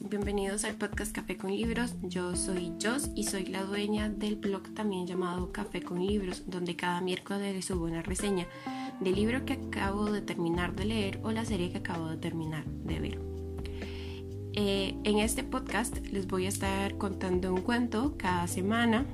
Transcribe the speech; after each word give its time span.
bienvenidos 0.00 0.64
al 0.64 0.76
podcast 0.76 1.14
Café 1.14 1.36
con 1.36 1.54
Libros. 1.54 1.94
Yo 2.00 2.36
soy 2.36 2.72
Jos 2.82 3.10
y 3.14 3.24
soy 3.24 3.44
la 3.44 3.64
dueña 3.64 4.08
del 4.08 4.36
blog 4.36 4.72
también 4.72 5.06
llamado 5.06 5.52
Café 5.52 5.82
con 5.82 6.04
Libros, 6.04 6.44
donde 6.46 6.74
cada 6.74 7.02
miércoles 7.02 7.54
les 7.54 7.66
subo 7.66 7.84
una 7.84 8.00
reseña 8.00 8.46
del 9.00 9.14
libro 9.14 9.44
que 9.44 9.52
acabo 9.52 10.10
de 10.10 10.22
terminar 10.22 10.74
de 10.74 10.86
leer 10.86 11.20
o 11.22 11.32
la 11.32 11.44
serie 11.44 11.70
que 11.70 11.78
acabo 11.78 12.08
de 12.08 12.16
terminar 12.16 12.64
de 12.64 12.98
ver. 12.98 13.18
Eh, 14.54 14.96
en 15.04 15.18
este 15.18 15.44
podcast 15.44 15.98
les 16.06 16.26
voy 16.28 16.46
a 16.46 16.48
estar 16.48 16.96
contando 16.96 17.52
un 17.52 17.60
cuento 17.60 18.14
cada 18.16 18.46
semana 18.46 19.04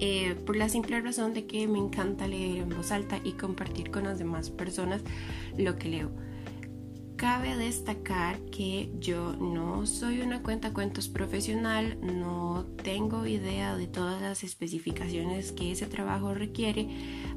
eh, 0.00 0.34
por 0.46 0.56
la 0.56 0.70
simple 0.70 0.98
razón 1.02 1.34
de 1.34 1.46
que 1.46 1.68
me 1.68 1.78
encanta 1.78 2.26
leer 2.26 2.62
en 2.62 2.70
voz 2.70 2.90
alta 2.90 3.20
y 3.22 3.32
compartir 3.32 3.90
con 3.90 4.04
las 4.04 4.18
demás 4.18 4.48
personas 4.48 5.02
lo 5.58 5.76
que 5.76 5.90
leo. 5.90 6.35
Cabe 7.16 7.56
destacar 7.56 8.38
que 8.50 8.90
yo 9.00 9.32
no 9.36 9.86
soy 9.86 10.20
una 10.20 10.42
cuenta 10.42 10.74
cuentos 10.74 11.08
profesional, 11.08 11.96
no 12.02 12.66
tengo 12.82 13.24
idea 13.26 13.74
de 13.74 13.86
todas 13.86 14.20
las 14.20 14.44
especificaciones 14.44 15.50
que 15.52 15.72
ese 15.72 15.86
trabajo 15.86 16.34
requiere, 16.34 16.88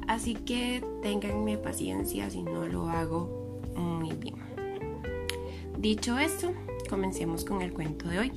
así 0.06 0.34
que 0.34 0.84
ténganme 1.02 1.56
paciencia 1.56 2.28
si 2.28 2.42
no 2.42 2.66
lo 2.66 2.90
hago 2.90 3.62
muy 3.74 4.12
bien. 4.12 4.36
Dicho 5.78 6.18
esto, 6.18 6.52
comencemos 6.90 7.46
con 7.46 7.62
el 7.62 7.72
cuento 7.72 8.06
de 8.10 8.18
hoy. 8.18 8.32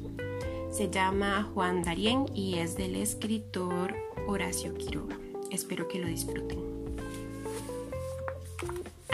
Se 0.71 0.89
llama 0.89 1.51
Juan 1.53 1.83
Darien 1.83 2.25
y 2.33 2.55
es 2.55 2.77
del 2.77 2.95
escritor 2.95 3.93
Horacio 4.27 4.73
Quiroga. 4.75 5.19
Espero 5.51 5.89
que 5.89 5.99
lo 5.99 6.07
disfruten. 6.07 6.59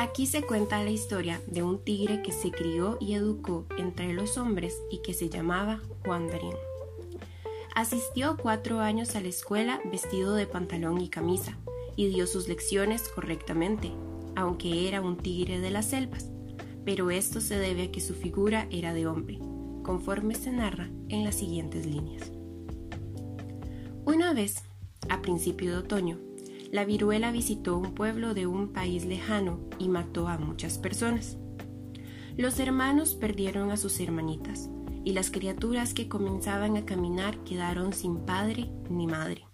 Aquí 0.01 0.27
se 0.27 0.43
cuenta 0.43 0.81
la 0.81 0.91
historia 0.91 1.41
de 1.45 1.61
un 1.61 1.83
tigre 1.83 2.21
que 2.21 2.31
se 2.31 2.51
crió 2.51 2.97
y 3.01 3.15
educó 3.15 3.65
entre 3.77 4.13
los 4.13 4.37
hombres 4.37 4.81
y 4.89 4.99
que 4.99 5.13
se 5.13 5.27
llamaba 5.27 5.81
Juan 6.05 6.29
Darín. 6.29 6.53
Asistió 7.75 8.37
cuatro 8.41 8.79
años 8.79 9.17
a 9.17 9.19
la 9.19 9.27
escuela 9.27 9.81
vestido 9.91 10.35
de 10.35 10.47
pantalón 10.47 11.01
y 11.01 11.09
camisa 11.09 11.57
y 11.97 12.07
dio 12.07 12.27
sus 12.27 12.47
lecciones 12.47 13.09
correctamente, 13.09 13.91
aunque 14.37 14.87
era 14.87 15.01
un 15.01 15.17
tigre 15.17 15.59
de 15.59 15.69
las 15.69 15.89
selvas, 15.89 16.29
pero 16.85 17.11
esto 17.11 17.41
se 17.41 17.59
debe 17.59 17.83
a 17.83 17.91
que 17.91 17.99
su 17.99 18.13
figura 18.13 18.69
era 18.71 18.93
de 18.93 19.05
hombre, 19.05 19.37
conforme 19.83 20.33
se 20.33 20.53
narra 20.53 20.89
en 21.09 21.25
las 21.25 21.35
siguientes 21.35 21.85
líneas. 21.85 22.31
Una 24.05 24.33
vez, 24.33 24.63
a 25.09 25.21
principio 25.21 25.73
de 25.73 25.79
otoño, 25.79 26.28
la 26.71 26.85
viruela 26.85 27.31
visitó 27.31 27.77
un 27.77 27.93
pueblo 27.93 28.33
de 28.33 28.45
un 28.45 28.69
país 28.69 29.05
lejano 29.05 29.59
y 29.79 29.89
mató 29.89 30.27
a 30.27 30.37
muchas 30.37 30.77
personas. 30.77 31.37
Los 32.37 32.59
hermanos 32.59 33.15
perdieron 33.15 33.71
a 33.71 33.77
sus 33.77 33.99
hermanitas 33.99 34.69
y 35.03 35.13
las 35.13 35.31
criaturas 35.31 35.93
que 35.93 36.07
comenzaban 36.07 36.77
a 36.77 36.85
caminar 36.85 37.37
quedaron 37.43 37.93
sin 37.93 38.19
padre 38.19 38.69
ni 38.89 39.07
madre. 39.07 39.45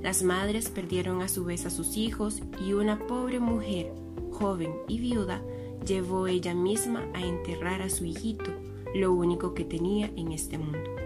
Las 0.00 0.22
madres 0.22 0.70
perdieron 0.70 1.22
a 1.22 1.28
su 1.28 1.44
vez 1.44 1.66
a 1.66 1.70
sus 1.70 1.96
hijos 1.96 2.42
y 2.64 2.72
una 2.72 3.06
pobre 3.06 3.40
mujer, 3.40 3.92
joven 4.30 4.72
y 4.86 5.00
viuda, 5.00 5.42
llevó 5.84 6.28
ella 6.28 6.54
misma 6.54 7.06
a 7.14 7.20
enterrar 7.20 7.82
a 7.82 7.90
su 7.90 8.04
hijito, 8.04 8.50
lo 8.94 9.12
único 9.12 9.54
que 9.54 9.64
tenía 9.64 10.10
en 10.16 10.32
este 10.32 10.56
mundo. 10.56 10.97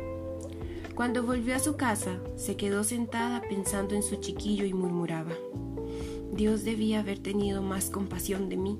Cuando 0.94 1.22
volvió 1.22 1.56
a 1.56 1.58
su 1.58 1.76
casa, 1.76 2.20
se 2.36 2.56
quedó 2.56 2.84
sentada 2.84 3.40
pensando 3.48 3.94
en 3.94 4.02
su 4.02 4.16
chiquillo 4.16 4.64
y 4.66 4.74
murmuraba, 4.74 5.32
Dios 6.32 6.64
debía 6.64 7.00
haber 7.00 7.18
tenido 7.18 7.62
más 7.62 7.90
compasión 7.90 8.48
de 8.48 8.56
mí 8.56 8.78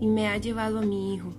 y 0.00 0.06
me 0.06 0.28
ha 0.28 0.36
llevado 0.36 0.78
a 0.78 0.82
mi 0.82 1.14
hijo. 1.14 1.32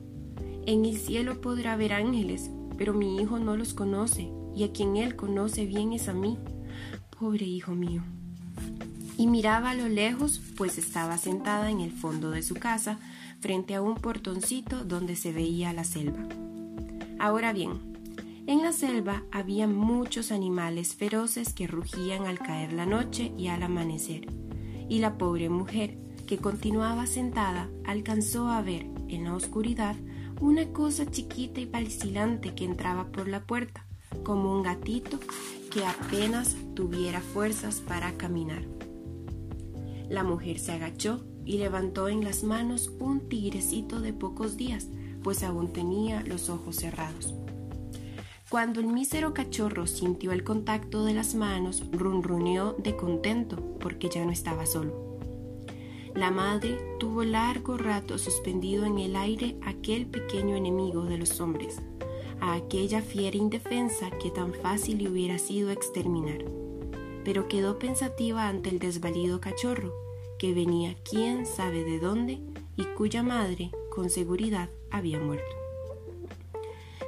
En 0.65 0.85
el 0.85 0.97
cielo 0.97 1.41
podrá 1.41 1.73
haber 1.73 1.93
ángeles, 1.93 2.49
pero 2.77 2.93
mi 2.93 3.17
hijo 3.21 3.37
no 3.37 3.55
los 3.55 3.73
conoce 3.73 4.31
y 4.55 4.63
a 4.63 4.71
quien 4.71 4.97
él 4.97 5.15
conoce 5.15 5.65
bien 5.65 5.93
es 5.93 6.07
a 6.07 6.13
mí. 6.13 6.39
Pobre 7.19 7.45
hijo 7.45 7.73
mío. 7.73 8.03
Y 9.15 9.27
miraba 9.27 9.71
a 9.71 9.75
lo 9.75 9.87
lejos, 9.89 10.41
pues 10.57 10.79
estaba 10.79 11.17
sentada 11.19 11.69
en 11.69 11.81
el 11.81 11.91
fondo 11.91 12.31
de 12.31 12.41
su 12.41 12.55
casa, 12.55 12.99
frente 13.39 13.75
a 13.75 13.81
un 13.81 13.95
portoncito 13.95 14.83
donde 14.83 15.15
se 15.15 15.33
veía 15.33 15.71
la 15.71 15.83
selva. 15.83 16.27
Ahora 17.19 17.53
bien, 17.53 17.92
en 18.45 18.61
la 18.61 18.73
selva 18.73 19.23
había 19.31 19.67
muchos 19.67 20.31
animales 20.31 20.95
feroces 20.95 21.53
que 21.53 21.67
rugían 21.67 22.25
al 22.25 22.39
caer 22.39 22.73
la 22.73 22.85
noche 22.85 23.31
y 23.37 23.47
al 23.47 23.63
amanecer, 23.63 24.27
y 24.89 24.99
la 24.99 25.17
pobre 25.17 25.49
mujer, 25.49 25.97
que 26.27 26.37
continuaba 26.37 27.05
sentada, 27.05 27.69
alcanzó 27.85 28.49
a 28.49 28.61
ver 28.61 28.87
en 29.07 29.25
la 29.25 29.35
oscuridad 29.35 29.95
una 30.41 30.65
cosa 30.73 31.09
chiquita 31.09 31.61
y 31.61 31.65
vacilante 31.65 32.53
que 32.53 32.65
entraba 32.65 33.11
por 33.11 33.27
la 33.27 33.45
puerta, 33.45 33.85
como 34.23 34.51
un 34.51 34.63
gatito 34.63 35.19
que 35.71 35.85
apenas 35.85 36.55
tuviera 36.75 37.21
fuerzas 37.21 37.81
para 37.81 38.13
caminar. 38.13 38.63
La 40.09 40.23
mujer 40.23 40.59
se 40.59 40.73
agachó 40.73 41.23
y 41.45 41.57
levantó 41.57 42.09
en 42.09 42.23
las 42.23 42.43
manos 42.43 42.91
un 42.99 43.27
tigrecito 43.29 44.01
de 44.01 44.13
pocos 44.13 44.57
días, 44.57 44.87
pues 45.23 45.43
aún 45.43 45.71
tenía 45.71 46.21
los 46.23 46.49
ojos 46.49 46.75
cerrados. 46.75 47.33
Cuando 48.53 48.81
el 48.81 48.85
mísero 48.85 49.33
cachorro 49.33 49.87
sintió 49.87 50.31
el 50.31 50.43
contacto 50.43 51.05
de 51.05 51.15
las 51.15 51.33
manos, 51.33 51.83
runruneó 51.91 52.73
de 52.73 52.95
contento 52.95 53.57
porque 53.79 54.09
ya 54.09 54.23
no 54.23 54.31
estaba 54.31 54.67
solo. 54.67 55.17
La 56.13 56.29
madre 56.29 56.77
tuvo 56.99 57.23
largo 57.23 57.79
rato 57.79 58.19
suspendido 58.19 58.85
en 58.85 58.99
el 58.99 59.15
aire 59.15 59.55
aquel 59.65 60.05
pequeño 60.05 60.55
enemigo 60.55 61.03
de 61.05 61.17
los 61.17 61.41
hombres, 61.41 61.79
a 62.41 62.53
aquella 62.53 63.01
fiera 63.01 63.37
indefensa 63.37 64.11
que 64.21 64.29
tan 64.29 64.53
fácil 64.53 65.03
le 65.03 65.09
hubiera 65.09 65.39
sido 65.39 65.71
exterminar, 65.71 66.45
pero 67.25 67.47
quedó 67.47 67.79
pensativa 67.79 68.47
ante 68.47 68.69
el 68.69 68.77
desvalido 68.77 69.41
cachorro, 69.41 69.95
que 70.37 70.53
venía 70.53 70.95
quién 71.09 71.47
sabe 71.47 71.83
de 71.83 71.97
dónde 71.97 72.39
y 72.77 72.83
cuya 72.95 73.23
madre, 73.23 73.71
con 73.89 74.11
seguridad, 74.11 74.69
había 74.91 75.19
muerto. 75.19 75.62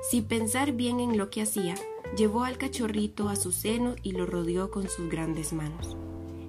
Sin 0.09 0.25
pensar 0.25 0.73
bien 0.73 0.99
en 0.99 1.17
lo 1.17 1.31
que 1.31 1.41
hacía, 1.41 1.73
llevó 2.15 2.43
al 2.43 2.59
cachorrito 2.59 3.27
a 3.27 3.35
su 3.35 3.51
seno 3.51 3.95
y 4.03 4.11
lo 4.11 4.27
rodeó 4.27 4.69
con 4.69 4.87
sus 4.87 5.09
grandes 5.09 5.51
manos. 5.51 5.97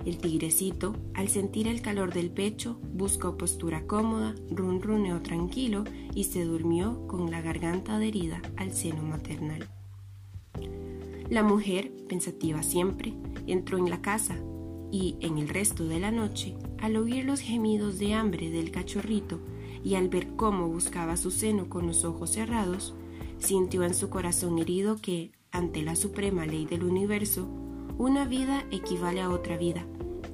El 0.04 0.18
tigrecito, 0.18 0.94
al 1.14 1.28
sentir 1.28 1.66
el 1.66 1.80
calor 1.80 2.12
del 2.12 2.30
pecho, 2.30 2.78
buscó 2.92 3.38
postura 3.38 3.86
cómoda, 3.86 4.34
runruneó 4.50 5.22
tranquilo 5.22 5.84
y 6.14 6.24
se 6.24 6.44
durmió 6.44 7.06
con 7.08 7.30
la 7.30 7.40
garganta 7.40 7.96
adherida 7.96 8.42
al 8.56 8.72
seno 8.72 9.02
maternal. 9.02 9.68
La 11.30 11.42
mujer, 11.42 11.90
pensativa 12.08 12.62
siempre, 12.62 13.14
entró 13.46 13.78
en 13.78 13.88
la 13.88 14.02
casa 14.02 14.36
y, 14.92 15.16
en 15.20 15.38
el 15.38 15.48
resto 15.48 15.86
de 15.86 15.98
la 15.98 16.10
noche, 16.10 16.54
al 16.78 16.96
oír 16.96 17.24
los 17.24 17.40
gemidos 17.40 17.98
de 17.98 18.12
hambre 18.12 18.50
del 18.50 18.70
cachorrito 18.70 19.40
y 19.82 19.94
al 19.94 20.08
ver 20.08 20.36
cómo 20.36 20.68
buscaba 20.68 21.16
su 21.16 21.30
seno 21.30 21.68
con 21.68 21.86
los 21.86 22.04
ojos 22.04 22.30
cerrados, 22.30 22.94
sintió 23.38 23.84
en 23.84 23.94
su 23.94 24.10
corazón 24.10 24.58
herido 24.58 24.96
que, 24.96 25.32
ante 25.50 25.82
la 25.82 25.96
suprema 25.96 26.46
ley 26.46 26.66
del 26.66 26.84
universo, 26.84 27.48
una 27.98 28.24
vida 28.24 28.64
equivale 28.70 29.20
a 29.20 29.30
otra 29.30 29.56
vida, 29.56 29.86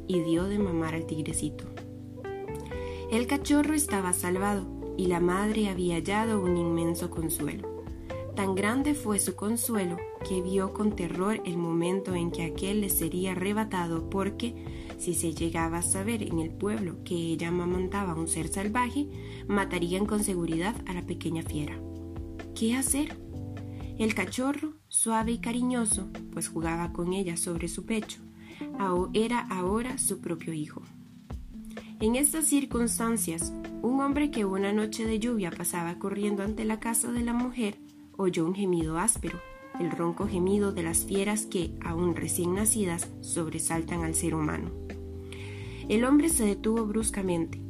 y 0.06 0.20
dio 0.20 0.44
de 0.44 0.58
mamar 0.58 0.94
al 0.94 1.06
tigrecito. 1.06 1.64
El 3.10 3.26
cachorro 3.26 3.74
estaba 3.74 4.12
salvado, 4.12 4.66
y 4.96 5.06
la 5.06 5.20
madre 5.20 5.68
había 5.68 5.96
hallado 5.96 6.42
un 6.42 6.56
inmenso 6.56 7.10
consuelo. 7.10 7.68
Tan 8.34 8.54
grande 8.54 8.94
fue 8.94 9.18
su 9.18 9.36
consuelo 9.36 9.98
que 10.26 10.40
vio 10.40 10.72
con 10.72 10.96
terror 10.96 11.42
el 11.44 11.58
momento 11.58 12.14
en 12.14 12.30
que 12.30 12.44
aquel 12.44 12.80
le 12.80 12.88
sería 12.88 13.32
arrebatado 13.32 14.08
porque, 14.08 14.54
si 14.98 15.14
se 15.14 15.34
llegaba 15.34 15.78
a 15.78 15.82
saber 15.82 16.22
en 16.22 16.38
el 16.38 16.50
pueblo 16.50 16.96
que 17.04 17.14
ella 17.14 17.48
amamantaba 17.48 18.12
a 18.12 18.16
un 18.16 18.28
ser 18.28 18.48
salvaje, 18.48 19.08
matarían 19.48 20.06
con 20.06 20.24
seguridad 20.24 20.74
a 20.86 20.94
la 20.94 21.02
pequeña 21.02 21.42
fiera. 21.42 21.78
¿Qué 22.54 22.76
hacer? 22.76 23.16
El 23.98 24.14
cachorro, 24.14 24.74
suave 24.88 25.32
y 25.32 25.38
cariñoso, 25.38 26.08
pues 26.32 26.48
jugaba 26.48 26.92
con 26.92 27.12
ella 27.12 27.36
sobre 27.36 27.68
su 27.68 27.86
pecho, 27.86 28.20
era 29.14 29.40
ahora 29.48 29.98
su 29.98 30.20
propio 30.20 30.52
hijo. 30.52 30.82
En 32.00 32.16
estas 32.16 32.46
circunstancias, 32.46 33.52
un 33.80 34.00
hombre 34.00 34.30
que 34.30 34.44
una 34.44 34.72
noche 34.72 35.06
de 35.06 35.18
lluvia 35.18 35.50
pasaba 35.50 35.98
corriendo 35.98 36.42
ante 36.42 36.64
la 36.64 36.78
casa 36.78 37.10
de 37.10 37.22
la 37.22 37.32
mujer 37.32 37.78
oyó 38.16 38.44
un 38.44 38.54
gemido 38.54 38.98
áspero, 38.98 39.40
el 39.80 39.90
ronco 39.90 40.28
gemido 40.28 40.72
de 40.72 40.82
las 40.82 41.04
fieras 41.04 41.46
que, 41.46 41.74
aún 41.82 42.14
recién 42.14 42.54
nacidas, 42.54 43.08
sobresaltan 43.20 44.04
al 44.04 44.14
ser 44.14 44.34
humano. 44.34 44.70
El 45.88 46.04
hombre 46.04 46.28
se 46.28 46.44
detuvo 46.44 46.84
bruscamente 46.86 47.60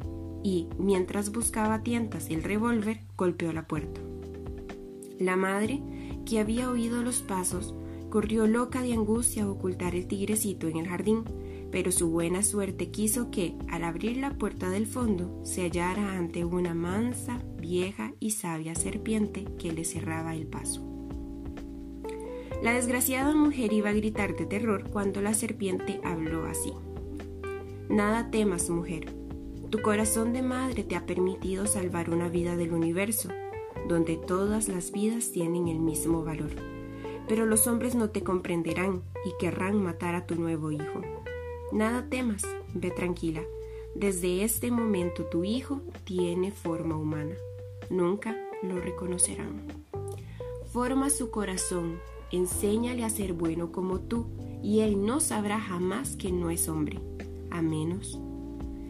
y, 0.43 0.67
mientras 0.79 1.31
buscaba 1.31 1.75
a 1.75 1.83
tientas 1.83 2.29
el 2.31 2.43
revólver, 2.43 3.01
golpeó 3.17 3.53
la 3.53 3.67
puerta. 3.67 4.01
La 5.19 5.37
madre, 5.37 5.83
que 6.27 6.39
había 6.39 6.71
oído 6.71 7.03
los 7.03 7.23
pasos, 7.23 7.75
corrió 8.11 8.47
loca 8.47 8.83
de 8.83 8.93
angustia 8.93 9.45
a 9.45 9.51
ocultar 9.51 9.95
el 9.95 10.07
tigrecito 10.07 10.69
en 10.69 10.77
el 10.77 10.89
jardín, 10.89 11.25
pero 11.71 11.91
su 11.91 12.11
buena 12.11 12.43
suerte 12.43 12.91
quiso 12.91 13.31
que, 13.31 13.55
al 13.69 13.85
abrir 13.85 14.19
la 14.19 14.37
puerta 14.37 14.69
del 14.69 14.87
fondo, 14.87 15.41
se 15.45 15.63
hallara 15.63 16.19
ante 16.19 16.45
una 16.45 16.75
mansa, 16.75 17.43
vieja 17.59 18.13
y 18.21 18.33
sabia 18.33 18.75
serpiente 18.75 19.47
que 19.59 19.73
le 19.73 19.85
cerraba 19.85 20.35
el 20.35 20.47
paso. 20.47 20.87
La 22.63 22.75
desgraciada 22.75 23.35
mujer 23.35 23.73
iba 23.73 23.89
a 23.89 23.95
gritar 23.95 24.37
de 24.37 24.47
terror 24.47 24.91
cuando 24.91 25.21
la 25.21 25.35
serpiente 25.35 26.01
habló 26.05 26.45
así. 26.45 26.73
Nada 27.89 28.31
temas, 28.31 28.71
mujer. 28.71 29.13
Tu 29.71 29.81
corazón 29.81 30.33
de 30.33 30.43
madre 30.43 30.85
te 30.85 30.97
ha 30.97 31.07
permitido 31.07 31.67
salvar 31.67 32.11
una 32.11 32.29
vida 32.29 32.57
del 32.57 32.73
universo, 32.73 33.31
donde 33.93 34.17
todas 34.17 34.69
las 34.69 34.91
vidas 34.91 35.33
tienen 35.33 35.69
el 35.69 35.79
mismo 35.79 36.25
valor. 36.25 36.51
Pero 37.29 37.45
los 37.45 37.67
hombres 37.67 37.95
no 37.95 38.09
te 38.09 38.23
comprenderán 38.23 39.03
y 39.27 39.37
querrán 39.39 39.83
matar 39.83 40.15
a 40.15 40.27
tu 40.27 40.35
nuevo 40.35 40.73
hijo. 40.73 41.03
Nada 41.73 42.09
temas, 42.09 42.43
ve 42.73 42.91
tranquila. 42.91 43.43
Desde 43.95 44.45
este 44.45 44.71
momento 44.71 45.27
tu 45.27 45.45
hijo 45.45 45.83
tiene 46.05 46.53
forma 46.53 46.97
humana. 46.97 47.35
Nunca 47.91 48.35
lo 48.63 48.81
reconocerán. 48.81 49.67
Forma 50.73 51.11
su 51.11 51.31
corazón, 51.31 52.01
enséñale 52.31 53.05
a 53.05 53.11
ser 53.11 53.35
bueno 53.35 53.73
como 53.73 54.01
tú, 54.01 54.25
y 54.63 54.81
él 54.81 55.05
no 55.05 55.21
sabrá 55.21 55.61
jamás 55.61 56.17
que 56.17 56.33
no 56.33 56.49
es 56.49 56.67
hombre, 56.67 56.99
a 57.51 57.61
menos, 57.61 58.19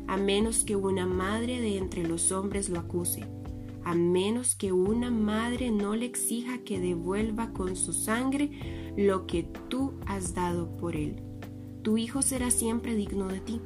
a 0.06 0.16
menos 0.16 0.62
que 0.62 0.76
una 0.76 1.06
madre 1.06 1.60
de 1.60 1.78
entre 1.78 2.04
los 2.04 2.30
hombres 2.30 2.68
lo 2.68 2.78
acuse, 2.78 3.26
a 3.84 3.94
menos 3.94 4.54
que 4.54 4.72
una 4.72 5.10
madre 5.10 5.70
no 5.70 5.96
le 5.96 6.06
exija 6.06 6.58
que 6.58 6.80
devuelva 6.80 7.52
con 7.52 7.76
su 7.76 7.92
sangre 7.92 8.92
lo 8.96 9.26
que 9.26 9.42
tú 9.68 9.94
has 10.06 10.34
dado 10.34 10.76
por 10.76 10.96
él 10.96 11.22
tu 11.82 11.98
hijo 11.98 12.22
será 12.22 12.50
siempre 12.50 12.94
digno 12.94 13.26
de 13.28 13.40
ti. 13.40 13.60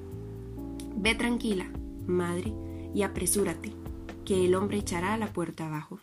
Ve 0.97 1.15
tranquila, 1.15 1.71
madre, 2.07 2.53
y 2.95 3.03
apresúrate, 3.03 3.73
que 4.25 4.47
el 4.47 4.55
hombre 4.55 4.79
echará 4.79 5.17
la 5.19 5.33
puerta 5.33 5.67
abajo. 5.67 5.99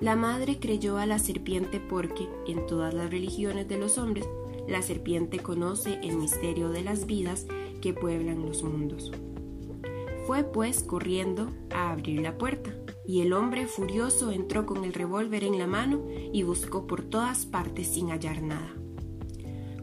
La 0.00 0.14
madre 0.14 0.60
creyó 0.60 0.96
a 0.96 1.06
la 1.06 1.18
serpiente 1.18 1.80
porque, 1.80 2.28
en 2.46 2.64
todas 2.66 2.94
las 2.94 3.10
religiones 3.10 3.66
de 3.66 3.78
los 3.78 3.98
hombres, 3.98 4.26
la 4.68 4.82
serpiente 4.82 5.40
conoce 5.40 5.98
el 6.02 6.16
misterio 6.16 6.68
de 6.68 6.84
las 6.84 7.06
vidas 7.06 7.46
que 7.80 7.92
pueblan 7.92 8.46
los 8.46 8.62
mundos. 8.62 9.10
Fue 10.28 10.44
pues 10.44 10.82
corriendo 10.82 11.50
a 11.74 11.90
abrir 11.90 12.20
la 12.20 12.36
puerta, 12.36 12.70
y 13.06 13.22
el 13.22 13.32
hombre 13.32 13.66
furioso 13.66 14.30
entró 14.30 14.66
con 14.66 14.84
el 14.84 14.92
revólver 14.92 15.42
en 15.42 15.58
la 15.58 15.66
mano 15.66 16.04
y 16.34 16.42
buscó 16.42 16.86
por 16.86 17.02
todas 17.02 17.46
partes 17.46 17.86
sin 17.94 18.10
hallar 18.10 18.42
nada. 18.42 18.74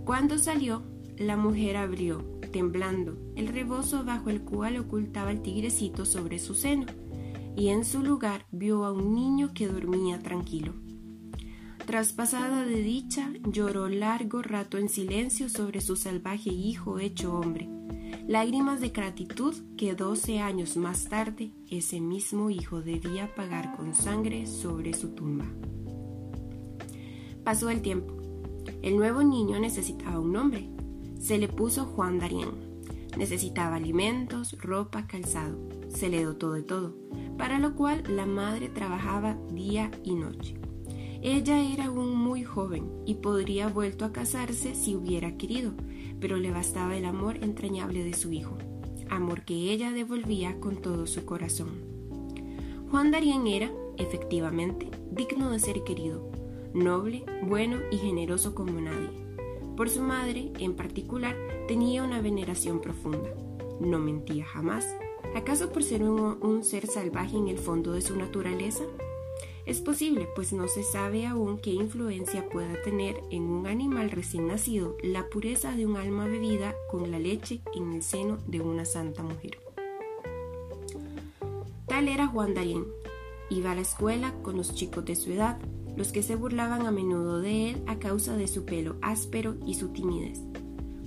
Cuando 0.04 0.38
salió, 0.38 0.84
la 1.18 1.36
mujer 1.36 1.78
abrió, 1.78 2.20
temblando, 2.54 3.18
el 3.36 3.48
rebozo 3.48 4.06
bajo 4.06 4.30
el 4.30 4.44
cual 4.44 4.78
ocultaba 4.78 5.32
el 5.32 5.42
tigrecito 5.42 6.06
sobre 6.06 6.38
su 6.38 6.54
seno, 6.54 6.86
y 7.56 7.70
en 7.70 7.84
su 7.84 8.04
lugar 8.04 8.46
vio 8.52 8.86
a 8.86 8.92
un 8.92 9.16
niño 9.16 9.52
que 9.52 9.68
dormía 9.68 10.20
tranquilo. 10.20 10.76
Traspasada 11.88 12.66
de 12.66 12.84
dicha, 12.84 13.34
lloró 13.50 13.90
largo 13.90 14.44
rato 14.44 14.78
en 14.78 14.90
silencio 14.90 15.50
sobre 15.50 15.82
su 15.82 15.96
salvaje 15.96 16.52
hijo 16.52 17.00
hecho 17.00 17.34
hombre, 17.34 17.68
lágrimas 18.28 18.82
de 18.82 18.90
gratitud 18.90 19.54
que 19.78 19.94
doce 19.94 20.40
años 20.40 20.78
más 20.78 21.06
tarde 21.06 21.52
ese 21.70 22.00
mismo 22.02 22.50
hijo 22.50 22.82
debía 22.82 23.34
pagar 23.36 23.76
con 23.76 23.94
sangre 23.94 24.48
sobre 24.48 24.94
su 24.94 25.10
tumba. 25.10 25.46
Pasó 27.44 27.70
el 27.70 27.82
tiempo. 27.82 28.14
El 28.82 28.98
nuevo 28.98 29.22
niño 29.22 29.60
necesitaba 29.60 30.20
un 30.20 30.32
nombre. 30.32 30.68
Se 31.20 31.38
le 31.38 31.48
puso 31.48 31.86
Juan 31.86 32.18
Darien. 32.18 32.50
Necesitaba 33.18 33.76
alimentos, 33.76 34.60
ropa, 34.60 35.06
calzado. 35.06 35.58
Se 35.90 36.10
le 36.10 36.24
dotó 36.24 36.54
de 36.54 36.64
todo, 36.64 36.96
para 37.38 37.60
lo 37.60 37.76
cual 37.76 38.04
la 38.10 38.26
madre 38.26 38.70
trabajaba 38.70 39.38
día 39.52 39.92
y 40.04 40.16
noche. 40.16 40.56
Ella 41.22 41.60
era 41.62 41.86
aún 41.86 42.16
muy 42.16 42.44
joven 42.44 42.92
y 43.06 43.16
podría 43.16 43.68
vuelto 43.68 44.06
a 44.06 44.12
casarse 44.12 44.76
si 44.76 44.96
hubiera 44.96 45.38
querido, 45.38 45.74
pero 46.20 46.38
le 46.38 46.52
bastaba 46.52 46.96
el 46.96 47.06
amor 47.06 47.38
entrañable 47.42 48.04
de 48.04 48.14
su 48.14 48.32
hijo, 48.32 48.58
amor 49.10 49.44
que 49.44 49.72
ella 49.72 49.92
devolvía 49.92 50.60
con 50.60 50.78
todo 50.78 51.08
su 51.08 51.26
corazón. 51.26 51.70
Juan 52.92 53.12
Darien 53.12 53.48
era, 53.48 53.72
efectivamente, 53.98 54.90
digno 55.12 55.50
de 55.52 55.60
ser 55.60 55.84
querido, 55.84 56.32
noble, 56.74 57.26
bueno 57.42 57.80
y 57.92 57.98
generoso 57.98 58.54
como 58.54 58.80
nadie. 58.80 59.10
Por 59.76 59.90
su 59.90 60.02
madre, 60.02 60.52
en 60.60 60.76
particular, 60.76 61.36
tenía 61.68 62.04
una 62.04 62.22
veneración 62.22 62.80
profunda. 62.80 63.30
No 63.80 64.00
mentía 64.00 64.46
jamás. 64.46 64.88
¿Acaso 65.36 65.74
por 65.74 65.84
ser 65.84 66.04
un, 66.04 66.64
ser 66.64 66.88
salvaje 66.88 67.36
en 67.36 67.50
el 67.50 67.58
fondo 67.58 67.92
de 67.92 68.02
su 68.02 68.16
naturaleza? 68.16 68.86
Es 69.66 69.82
posible, 69.82 70.28
pues 70.36 70.54
no 70.54 70.68
se 70.68 70.84
sabe 70.84 71.26
aún 71.26 71.58
qué 71.58 71.72
influencia 71.72 72.48
pueda 72.50 72.80
tener 72.84 73.16
en 73.32 73.44
un 73.44 73.66
animal 73.66 74.12
recién 74.12 74.48
nacido 74.48 74.96
la 75.02 75.28
pureza 75.28 75.76
de 75.76 75.88
un 75.88 75.98
alma 75.98 76.28
bebida 76.28 76.76
con 76.92 77.10
la 77.10 77.18
leche 77.18 77.62
en 77.74 77.94
el 77.94 78.04
seno 78.04 78.38
de 78.46 78.62
una 78.62 78.86
santa 78.86 79.24
mujer. 79.24 79.58
Tal 81.88 82.08
era 82.08 82.28
Juan 82.28 82.54
Darien. 82.54 82.86
Iba 83.50 83.72
a 83.72 83.76
la 83.76 83.82
escuela 83.82 84.36
con 84.44 84.56
los 84.56 84.76
chicos 84.76 85.04
de 85.06 85.16
su 85.16 85.32
edad, 85.32 85.58
los 85.96 86.12
que 86.12 86.22
se 86.22 86.36
burlaban 86.36 86.86
a 86.86 86.92
menudo 86.92 87.40
de 87.40 87.72
él 87.72 87.84
a 87.88 87.98
causa 87.98 88.38
de 88.38 88.48
su 88.48 88.66
pelo 88.66 88.98
áspero 89.02 89.56
y 89.66 89.74
su 89.76 89.90
timidez. 89.90 90.42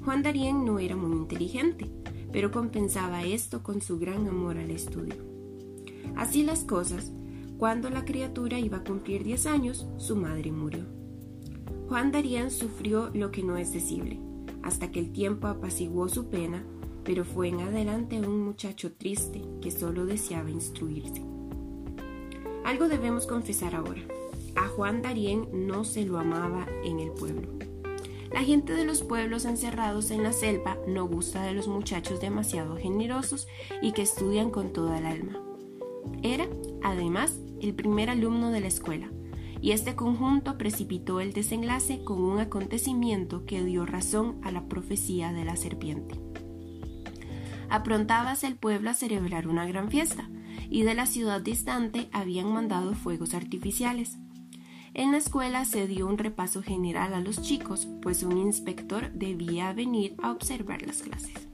Juan 0.04 0.22
Darien 0.24 0.64
no 0.64 0.80
era 0.80 0.96
muy 0.96 1.16
inteligente, 1.16 1.88
pero 2.32 2.50
compensaba 2.50 3.22
esto 3.22 3.62
con 3.62 3.82
su 3.82 3.98
gran 3.98 4.26
amor 4.26 4.58
al 4.58 4.70
estudio. 4.70 5.16
Así 6.16 6.42
las 6.42 6.64
cosas, 6.64 7.12
cuando 7.58 7.90
la 7.90 8.04
criatura 8.04 8.58
iba 8.58 8.78
a 8.78 8.84
cumplir 8.84 9.24
10 9.24 9.46
años, 9.46 9.86
su 9.98 10.16
madre 10.16 10.52
murió. 10.52 10.86
Juan 11.88 12.12
Darien 12.12 12.50
sufrió 12.50 13.10
lo 13.12 13.30
que 13.30 13.42
no 13.42 13.56
es 13.56 13.72
decible, 13.72 14.20
hasta 14.62 14.90
que 14.90 15.00
el 15.00 15.12
tiempo 15.12 15.48
apaciguó 15.48 16.08
su 16.08 16.28
pena, 16.28 16.64
pero 17.04 17.24
fue 17.24 17.48
en 17.48 17.60
adelante 17.60 18.20
un 18.20 18.44
muchacho 18.44 18.92
triste 18.92 19.42
que 19.60 19.70
solo 19.70 20.06
deseaba 20.06 20.50
instruirse. 20.50 21.22
Algo 22.64 22.88
debemos 22.88 23.26
confesar 23.26 23.74
ahora 23.74 24.02
a 24.58 24.66
Juan 24.66 25.02
Darien 25.02 25.48
no 25.52 25.84
se 25.84 26.04
lo 26.04 26.18
amaba 26.18 26.66
en 26.82 26.98
el 26.98 27.10
pueblo. 27.12 27.48
La 28.32 28.42
gente 28.42 28.74
de 28.74 28.84
los 28.84 29.02
pueblos 29.02 29.44
encerrados 29.44 30.10
en 30.10 30.22
la 30.22 30.32
selva 30.32 30.76
no 30.86 31.06
gusta 31.06 31.44
de 31.44 31.54
los 31.54 31.68
muchachos 31.68 32.20
demasiado 32.20 32.76
generosos 32.76 33.46
y 33.80 33.92
que 33.92 34.02
estudian 34.02 34.50
con 34.50 34.72
toda 34.72 34.98
el 34.98 35.06
alma. 35.06 35.40
Era, 36.22 36.46
además, 36.82 37.38
el 37.62 37.74
primer 37.74 38.10
alumno 38.10 38.50
de 38.50 38.60
la 38.60 38.68
escuela, 38.68 39.10
y 39.60 39.72
este 39.72 39.96
conjunto 39.96 40.56
precipitó 40.56 41.20
el 41.20 41.32
desenlace 41.32 42.04
con 42.04 42.20
un 42.20 42.38
acontecimiento 42.38 43.44
que 43.44 43.64
dio 43.64 43.86
razón 43.86 44.38
a 44.42 44.52
la 44.52 44.68
profecía 44.68 45.32
de 45.32 45.44
la 45.44 45.56
serpiente. 45.56 46.20
Aprontábase 47.70 48.46
el 48.46 48.56
pueblo 48.56 48.90
a 48.90 48.94
celebrar 48.94 49.48
una 49.48 49.66
gran 49.66 49.90
fiesta, 49.90 50.28
y 50.70 50.82
de 50.82 50.94
la 50.94 51.06
ciudad 51.06 51.40
distante 51.40 52.08
habían 52.12 52.52
mandado 52.52 52.94
fuegos 52.94 53.34
artificiales. 53.34 54.18
En 54.94 55.12
la 55.12 55.18
escuela 55.18 55.64
se 55.64 55.86
dio 55.86 56.06
un 56.06 56.18
repaso 56.18 56.62
general 56.62 57.14
a 57.14 57.20
los 57.20 57.42
chicos, 57.42 57.88
pues 58.02 58.22
un 58.22 58.38
inspector 58.38 59.12
debía 59.12 59.72
venir 59.72 60.14
a 60.22 60.30
observar 60.30 60.82
las 60.82 61.02
clases. 61.02 61.48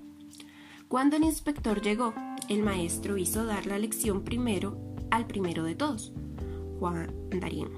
Cuando 0.88 1.16
el 1.16 1.25
inspector 1.25 1.82
llegó, 1.82 2.14
el 2.49 2.62
maestro 2.62 3.16
hizo 3.18 3.44
dar 3.44 3.66
la 3.66 3.78
lección 3.78 4.23
primero 4.23 4.93
al 5.14 5.26
primero 5.26 5.64
de 5.64 5.75
todos, 5.75 6.12
Juan 6.78 7.12
Darien. 7.30 7.68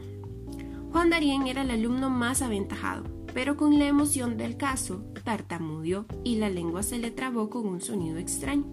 Juan 0.92 1.10
Darien 1.10 1.46
era 1.46 1.62
el 1.62 1.70
alumno 1.70 2.08
más 2.08 2.42
aventajado, 2.42 3.04
pero 3.34 3.56
con 3.56 3.78
la 3.78 3.86
emoción 3.86 4.36
del 4.36 4.56
caso 4.56 5.04
tartamudeó 5.24 6.06
y 6.24 6.36
la 6.36 6.48
lengua 6.48 6.82
se 6.82 6.98
le 6.98 7.10
trabó 7.10 7.50
con 7.50 7.66
un 7.66 7.80
sonido 7.80 8.18
extraño. 8.18 8.64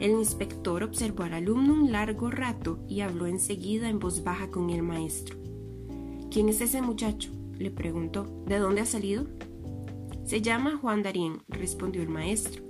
El 0.00 0.12
inspector 0.12 0.82
observó 0.82 1.24
al 1.24 1.34
alumno 1.34 1.74
un 1.74 1.92
largo 1.92 2.30
rato 2.30 2.78
y 2.88 3.00
habló 3.00 3.26
enseguida 3.26 3.88
en 3.88 3.98
voz 3.98 4.24
baja 4.24 4.50
con 4.50 4.70
el 4.70 4.82
maestro. 4.82 5.36
¿Quién 6.30 6.48
es 6.48 6.60
ese 6.60 6.82
muchacho? 6.82 7.30
le 7.58 7.70
preguntó. 7.70 8.24
¿De 8.46 8.58
dónde 8.58 8.80
ha 8.80 8.86
salido? 8.86 9.26
Se 10.24 10.40
llama 10.40 10.76
Juan 10.76 11.02
Darien, 11.02 11.42
respondió 11.48 12.02
el 12.02 12.08
maestro, 12.08 12.62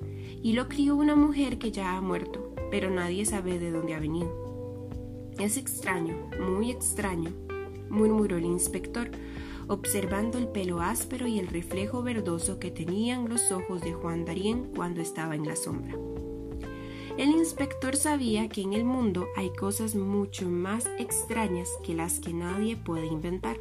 y 0.42 0.52
lo 0.52 0.68
crió 0.68 0.96
una 0.96 1.16
mujer 1.16 1.58
que 1.58 1.72
ya 1.72 1.96
ha 1.96 2.00
muerto, 2.00 2.54
pero 2.70 2.90
nadie 2.90 3.24
sabe 3.24 3.58
de 3.58 3.70
dónde 3.70 3.94
ha 3.94 4.00
venido. 4.00 4.47
Es 5.38 5.56
extraño, 5.56 6.16
muy 6.40 6.72
extraño, 6.72 7.30
murmuró 7.88 8.38
el 8.38 8.44
inspector, 8.44 9.08
observando 9.68 10.36
el 10.36 10.48
pelo 10.48 10.80
áspero 10.80 11.28
y 11.28 11.38
el 11.38 11.46
reflejo 11.46 12.02
verdoso 12.02 12.58
que 12.58 12.72
tenían 12.72 13.28
los 13.28 13.52
ojos 13.52 13.80
de 13.82 13.92
Juan 13.92 14.24
Darien 14.24 14.64
cuando 14.74 15.00
estaba 15.00 15.36
en 15.36 15.46
la 15.46 15.54
sombra. 15.54 15.96
El 17.16 17.30
inspector 17.30 17.94
sabía 17.94 18.48
que 18.48 18.62
en 18.62 18.72
el 18.72 18.84
mundo 18.84 19.28
hay 19.36 19.50
cosas 19.52 19.94
mucho 19.94 20.48
más 20.48 20.86
extrañas 20.98 21.68
que 21.84 21.94
las 21.94 22.18
que 22.18 22.32
nadie 22.32 22.76
puede 22.76 23.06
inventar, 23.06 23.58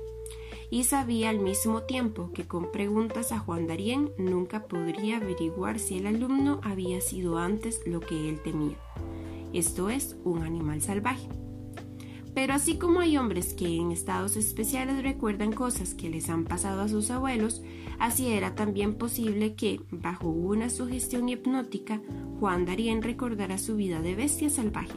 y 0.71 0.83
sabía 0.83 1.29
al 1.29 1.39
mismo 1.39 1.83
tiempo 1.83 2.31
que 2.33 2.47
con 2.47 2.71
preguntas 2.71 3.31
a 3.31 3.39
Juan 3.39 3.67
Darien 3.67 4.11
nunca 4.17 4.67
podría 4.67 5.17
averiguar 5.17 5.77
si 5.79 5.97
el 5.99 6.07
alumno 6.07 6.59
había 6.63 7.01
sido 7.01 7.37
antes 7.37 7.81
lo 7.85 7.99
que 7.99 8.29
él 8.29 8.41
temía, 8.41 8.77
esto 9.53 9.89
es, 9.89 10.17
un 10.23 10.43
animal 10.43 10.81
salvaje. 10.81 11.29
Pero 12.37 12.53
así 12.53 12.77
como 12.77 12.99
hay 12.99 13.17
hombres 13.17 13.55
que 13.55 13.65
en 13.65 13.91
estados 13.91 14.37
especiales 14.37 15.01
recuerdan 15.01 15.51
cosas 15.51 15.95
que 15.95 16.07
les 16.11 16.29
han 16.29 16.43
pasado 16.43 16.83
a 16.83 16.87
sus 16.87 17.09
abuelos, 17.09 17.63
así 17.97 18.27
era 18.27 18.53
también 18.53 18.93
posible 18.93 19.55
que, 19.55 19.81
bajo 19.89 20.29
una 20.29 20.69
sugestión 20.69 21.29
hipnótica, 21.29 21.99
Juan 22.39 22.67
Darien 22.67 23.01
recordara 23.01 23.57
su 23.57 23.75
vida 23.75 24.03
de 24.03 24.13
bestia 24.13 24.51
salvaje. 24.51 24.93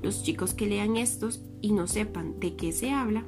Los 0.00 0.22
chicos 0.22 0.54
que 0.54 0.64
lean 0.64 0.96
estos 0.96 1.42
y 1.60 1.72
no 1.72 1.86
sepan 1.86 2.40
de 2.40 2.56
qué 2.56 2.72
se 2.72 2.90
habla, 2.90 3.22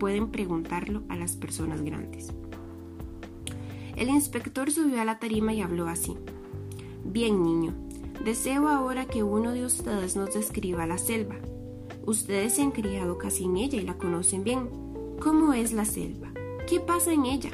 pueden 0.00 0.32
preguntarlo 0.32 1.04
a 1.08 1.14
las 1.14 1.36
personas 1.36 1.82
grandes. 1.82 2.32
El 3.94 4.08
inspector 4.08 4.72
subió 4.72 5.00
a 5.00 5.04
la 5.04 5.20
tarima 5.20 5.54
y 5.54 5.60
habló 5.60 5.86
así. 5.86 6.16
Bien, 7.04 7.44
niño, 7.44 7.74
deseo 8.24 8.66
ahora 8.66 9.04
que 9.04 9.22
uno 9.22 9.52
de 9.52 9.64
ustedes 9.64 10.16
nos 10.16 10.34
describa 10.34 10.84
la 10.88 10.98
selva, 10.98 11.36
Ustedes 12.06 12.54
se 12.54 12.62
han 12.62 12.70
criado 12.70 13.18
casi 13.18 13.44
en 13.44 13.56
ella 13.56 13.80
y 13.80 13.84
la 13.84 13.98
conocen 13.98 14.44
bien. 14.44 14.68
¿Cómo 15.20 15.52
es 15.52 15.72
la 15.72 15.84
selva? 15.84 16.32
¿Qué 16.66 16.80
pasa 16.80 17.12
en 17.12 17.26
ella? 17.26 17.50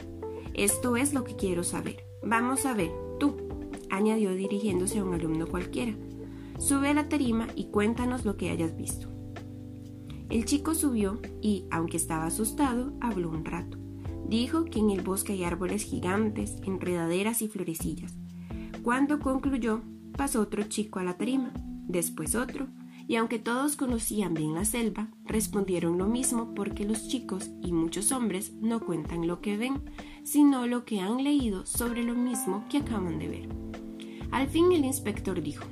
Esto 0.55 0.97
es 0.97 1.13
lo 1.13 1.25
que 1.25 1.37
quiero 1.37 1.65
saber. 1.65 2.05
Vamos 2.23 2.65
a 2.65 2.75
ver, 2.75 2.91
tú, 3.19 3.37
añadió 3.91 4.35
dirigiéndose 4.35 4.99
a 4.99 5.05
un 5.05 5.15
alumno 5.15 5.47
cualquiera. 5.47 5.95
Sube 6.59 6.89
a 6.89 6.95
la 6.95 7.09
tarima 7.09 7.49
y 7.55 7.67
cuéntanos 7.67 8.25
lo 8.25 8.37
que 8.37 8.51
hayas 8.51 8.77
visto. 8.77 9.09
El 10.29 10.45
chico 10.45 10.75
subió 10.75 11.21
y, 11.41 11.67
aunque 11.71 11.97
estaba 11.97 12.27
asustado, 12.27 12.93
habló 13.01 13.31
un 13.31 13.45
rato. 13.45 13.79
Dijo 14.29 14.65
que 14.65 14.81
en 14.81 14.91
el 14.91 15.03
bosque 15.03 15.35
hay 15.35 15.45
árboles 15.45 15.85
gigantes, 15.85 16.57
enredaderas 16.65 17.43
y 17.43 17.49
florecillas. 17.49 18.15
Cuando 18.83 19.21
concluyó, 19.21 19.83
pasó 20.17 20.41
otro 20.41 20.65
chico 20.65 20.99
a 20.99 21.05
la 21.05 21.17
tarima, 21.17 21.53
después 21.87 22.35
otro, 22.35 22.67
y 23.09 23.17
aunque 23.17 23.39
todos 23.39 23.77
conocían 23.77 24.35
bien 24.35 24.55
la 24.55 24.65
selva, 24.65 25.09
respondieron 25.25 25.97
lo 25.97 26.07
mismo 26.07 26.55
porque 26.55 26.85
los 26.85 27.09
chicos 27.09 27.51
y 27.63 27.73
muchos 27.73 28.11
hombres 28.11 28.53
no 28.55 28.81
cuentan 28.81 29.27
lo 29.27 29.41
que 29.41 29.57
ven, 29.57 29.81
sino 30.25 30.67
lo 30.67 30.85
que 30.85 31.01
han 31.01 31.23
leído 31.23 31.67
sobre 31.67 32.03
lo 32.03 32.15
mismo 32.15 32.65
que 32.69 32.79
acaban 32.79 33.19
de 33.19 33.29
ver. 33.29 33.49
Al 34.33 34.49
fin 34.49 34.73
el 34.73 34.85
inspector 34.85 35.41
dijo, 35.41 35.65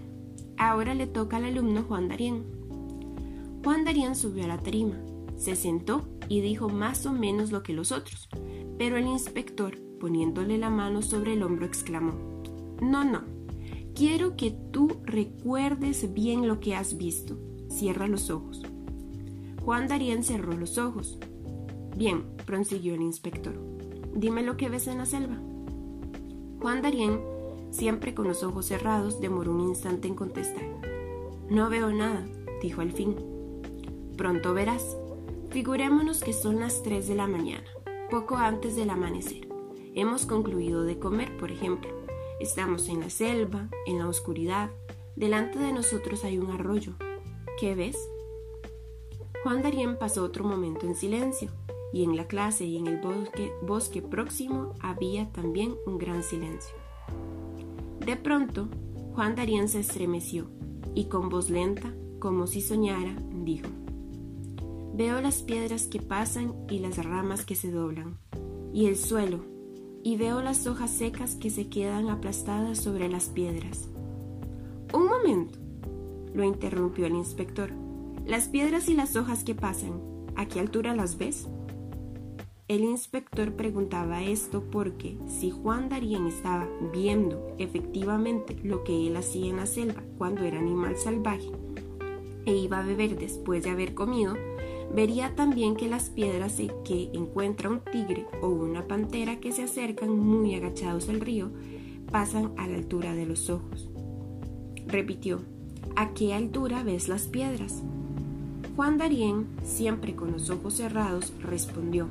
ahora 0.56 0.94
le 0.94 1.06
toca 1.06 1.38
al 1.38 1.44
alumno 1.44 1.82
Juan 1.82 2.08
Darien. 2.08 2.44
Juan 3.64 3.84
Darien 3.84 4.14
subió 4.14 4.44
a 4.44 4.48
la 4.48 4.58
tarima, 4.58 4.96
se 5.36 5.56
sentó 5.56 6.08
y 6.28 6.40
dijo 6.40 6.68
más 6.68 7.04
o 7.06 7.12
menos 7.12 7.50
lo 7.50 7.62
que 7.64 7.72
los 7.72 7.90
otros, 7.90 8.28
pero 8.78 8.96
el 8.96 9.06
inspector, 9.06 9.76
poniéndole 9.98 10.56
la 10.58 10.70
mano 10.70 11.02
sobre 11.02 11.32
el 11.32 11.42
hombro, 11.42 11.66
exclamó, 11.66 12.12
No, 12.80 13.04
no, 13.04 13.22
Quiero 13.94 14.36
que 14.36 14.50
tú 14.50 15.00
recuerdes 15.04 16.12
bien 16.12 16.48
lo 16.48 16.58
que 16.58 16.74
has 16.74 16.96
visto. 16.96 17.38
Cierra 17.68 18.08
los 18.08 18.28
ojos. 18.28 18.60
Juan 19.64 19.86
Darien 19.86 20.24
cerró 20.24 20.52
los 20.56 20.78
ojos. 20.78 21.16
Bien, 21.96 22.24
prosiguió 22.44 22.94
el 22.94 23.02
inspector. 23.02 23.54
Dime 24.12 24.42
lo 24.42 24.56
que 24.56 24.68
ves 24.68 24.88
en 24.88 24.98
la 24.98 25.06
selva. 25.06 25.38
Juan 26.60 26.82
Darien, 26.82 27.20
siempre 27.70 28.14
con 28.14 28.26
los 28.26 28.42
ojos 28.42 28.66
cerrados, 28.66 29.20
demoró 29.20 29.52
un 29.52 29.60
instante 29.60 30.08
en 30.08 30.16
contestar. 30.16 30.64
No 31.48 31.70
veo 31.70 31.92
nada, 31.92 32.26
dijo 32.60 32.80
al 32.80 32.90
fin. 32.90 33.14
Pronto 34.16 34.54
verás. 34.54 34.96
Figurémonos 35.50 36.20
que 36.20 36.32
son 36.32 36.58
las 36.58 36.82
tres 36.82 37.06
de 37.06 37.14
la 37.14 37.28
mañana, 37.28 37.64
poco 38.10 38.36
antes 38.36 38.74
del 38.74 38.90
amanecer. 38.90 39.46
Hemos 39.94 40.26
concluido 40.26 40.82
de 40.82 40.98
comer, 40.98 41.36
por 41.36 41.52
ejemplo. 41.52 42.03
Estamos 42.40 42.88
en 42.88 43.00
la 43.00 43.10
selva, 43.10 43.68
en 43.86 43.98
la 43.98 44.08
oscuridad. 44.08 44.70
Delante 45.14 45.58
de 45.58 45.72
nosotros 45.72 46.24
hay 46.24 46.38
un 46.38 46.50
arroyo. 46.50 46.94
¿Qué 47.60 47.74
ves? 47.74 47.96
Juan 49.44 49.62
Darien 49.62 49.98
pasó 49.98 50.24
otro 50.24 50.44
momento 50.44 50.86
en 50.86 50.96
silencio, 50.96 51.50
y 51.92 52.02
en 52.02 52.16
la 52.16 52.26
clase 52.26 52.64
y 52.64 52.76
en 52.76 52.88
el 52.88 53.00
bosque, 53.62 54.02
próximo 54.02 54.74
había 54.80 55.30
también 55.30 55.76
un 55.86 55.96
gran 55.96 56.24
silencio. 56.24 56.74
De 58.04 58.16
pronto, 58.16 58.68
Juan 59.14 59.36
Darien 59.36 59.68
se 59.68 59.78
estremeció 59.80 60.50
y 60.94 61.04
con 61.04 61.28
voz 61.28 61.50
lenta, 61.50 61.94
como 62.18 62.48
si 62.48 62.60
soñara, 62.62 63.14
dijo, 63.44 63.68
Veo 64.92 65.20
las 65.20 65.42
piedras 65.42 65.86
que 65.86 66.00
pasan 66.00 66.66
y 66.68 66.80
las 66.80 67.04
ramas 67.04 67.44
que 67.44 67.54
se 67.54 67.70
doblan, 67.70 68.18
y 68.72 68.86
el 68.86 68.96
suelo, 68.96 69.53
y 70.04 70.16
veo 70.16 70.42
las 70.42 70.66
hojas 70.66 70.90
secas 70.90 71.34
que 71.34 71.48
se 71.48 71.68
quedan 71.68 72.10
aplastadas 72.10 72.78
sobre 72.78 73.08
las 73.08 73.30
piedras. 73.30 73.88
Un 74.92 75.06
momento, 75.06 75.58
lo 76.34 76.44
interrumpió 76.44 77.06
el 77.06 77.14
inspector. 77.14 77.70
Las 78.26 78.48
piedras 78.48 78.88
y 78.90 78.94
las 78.94 79.16
hojas 79.16 79.44
que 79.44 79.54
pasan, 79.54 80.02
¿a 80.36 80.46
qué 80.46 80.60
altura 80.60 80.94
las 80.94 81.16
ves? 81.16 81.48
El 82.68 82.82
inspector 82.82 83.54
preguntaba 83.54 84.22
esto 84.22 84.62
porque 84.70 85.16
si 85.26 85.50
Juan 85.50 85.88
Darien 85.88 86.26
estaba 86.26 86.68
viendo 86.92 87.54
efectivamente 87.58 88.58
lo 88.62 88.84
que 88.84 89.06
él 89.06 89.16
hacía 89.16 89.50
en 89.50 89.56
la 89.56 89.66
selva 89.66 90.02
cuando 90.18 90.42
era 90.42 90.58
animal 90.58 90.96
salvaje 90.96 91.50
e 92.44 92.54
iba 92.54 92.78
a 92.78 92.86
beber 92.86 93.18
después 93.18 93.64
de 93.64 93.70
haber 93.70 93.94
comido, 93.94 94.34
vería 94.92 95.34
también 95.34 95.76
que 95.76 95.88
las 95.88 96.10
piedras 96.10 96.60
que 96.84 97.10
encuentra 97.12 97.70
un 97.70 97.80
tigre 97.80 98.26
o 98.42 98.48
una 98.48 98.86
pantera 98.86 99.40
que 99.40 99.52
se 99.52 99.62
acercan 99.62 100.18
muy 100.18 100.54
agachados 100.54 101.08
al 101.08 101.20
río 101.20 101.50
pasan 102.10 102.52
a 102.56 102.66
la 102.66 102.76
altura 102.76 103.14
de 103.14 103.26
los 103.26 103.50
ojos. 103.50 103.88
Repitió, 104.86 105.40
¿a 105.96 106.14
qué 106.14 106.34
altura 106.34 106.82
ves 106.82 107.08
las 107.08 107.26
piedras? 107.26 107.82
Juan 108.76 108.98
Darien, 108.98 109.46
siempre 109.62 110.14
con 110.14 110.32
los 110.32 110.50
ojos 110.50 110.74
cerrados, 110.74 111.32
respondió, 111.40 112.08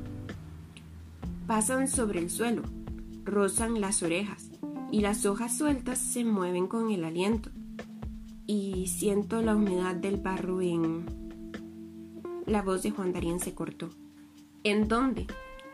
pasan 1.46 1.88
sobre 1.88 2.20
el 2.20 2.30
suelo, 2.30 2.62
rozan 3.24 3.80
las 3.80 4.02
orejas 4.02 4.50
y 4.90 5.00
las 5.00 5.26
hojas 5.26 5.56
sueltas 5.56 5.98
se 5.98 6.24
mueven 6.24 6.66
con 6.66 6.90
el 6.90 7.04
aliento. 7.04 7.50
Y 8.46 8.86
siento 8.88 9.42
la 9.42 9.56
humedad 9.56 9.94
del 9.94 10.18
barro 10.18 10.60
en 10.60 11.23
la 12.46 12.62
voz 12.62 12.82
de 12.82 12.90
Juan 12.90 13.12
Darien 13.12 13.40
se 13.40 13.54
cortó. 13.54 13.90
¿En 14.62 14.88
dónde? 14.88 15.26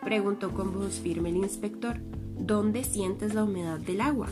preguntó 0.02 0.52
con 0.52 0.72
voz 0.72 1.00
firme 1.00 1.28
el 1.30 1.36
inspector. 1.36 2.00
¿Dónde 2.38 2.84
sientes 2.84 3.34
la 3.34 3.44
humedad 3.44 3.78
del 3.78 4.00
agua? 4.00 4.28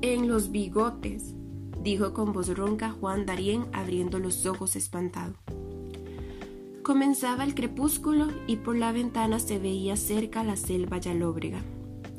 En 0.00 0.28
los 0.28 0.50
bigotes, 0.50 1.34
dijo 1.82 2.12
con 2.12 2.32
voz 2.32 2.56
ronca 2.56 2.90
Juan 2.90 3.26
Darien 3.26 3.66
abriendo 3.72 4.18
los 4.18 4.46
ojos 4.46 4.76
espantado. 4.76 5.34
Comenzaba 6.82 7.44
el 7.44 7.54
crepúsculo 7.54 8.28
y 8.46 8.56
por 8.56 8.76
la 8.76 8.92
ventana 8.92 9.38
se 9.38 9.58
veía 9.58 9.96
cerca 9.96 10.44
la 10.44 10.56
selva 10.56 10.98
ya 10.98 11.14
lóbrega. 11.14 11.62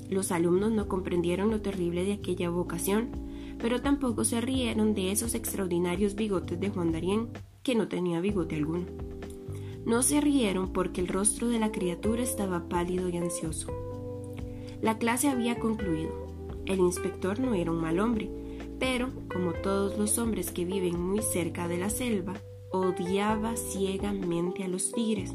Los 0.09 0.31
alumnos 0.31 0.71
no 0.71 0.87
comprendieron 0.87 1.51
lo 1.51 1.61
terrible 1.61 2.03
de 2.03 2.13
aquella 2.13 2.49
vocación, 2.49 3.09
pero 3.59 3.81
tampoco 3.81 4.23
se 4.23 4.41
rieron 4.41 4.93
de 4.93 5.11
esos 5.11 5.35
extraordinarios 5.35 6.15
bigotes 6.15 6.59
de 6.59 6.69
Juan 6.69 6.91
Darien 6.91 7.29
que 7.65 7.73
no 7.73 7.87
tenía 7.87 8.21
bigote 8.21 8.55
alguno. 8.55 8.85
No 9.85 10.03
se 10.03 10.21
rieron 10.21 10.71
porque 10.71 11.01
el 11.01 11.07
rostro 11.07 11.47
de 11.47 11.57
la 11.57 11.71
criatura 11.71 12.21
estaba 12.21 12.69
pálido 12.69 13.09
y 13.09 13.17
ansioso. 13.17 13.73
La 14.81 14.99
clase 14.99 15.29
había 15.29 15.59
concluido. 15.59 16.11
El 16.67 16.79
inspector 16.79 17.39
no 17.39 17.55
era 17.55 17.71
un 17.71 17.81
mal 17.81 17.99
hombre, 17.99 18.29
pero, 18.79 19.09
como 19.33 19.53
todos 19.53 19.97
los 19.97 20.19
hombres 20.19 20.51
que 20.51 20.63
viven 20.63 21.01
muy 21.01 21.23
cerca 21.23 21.67
de 21.67 21.77
la 21.77 21.89
selva, 21.89 22.35
odiaba 22.69 23.55
ciegamente 23.57 24.63
a 24.63 24.67
los 24.67 24.91
tigres, 24.91 25.33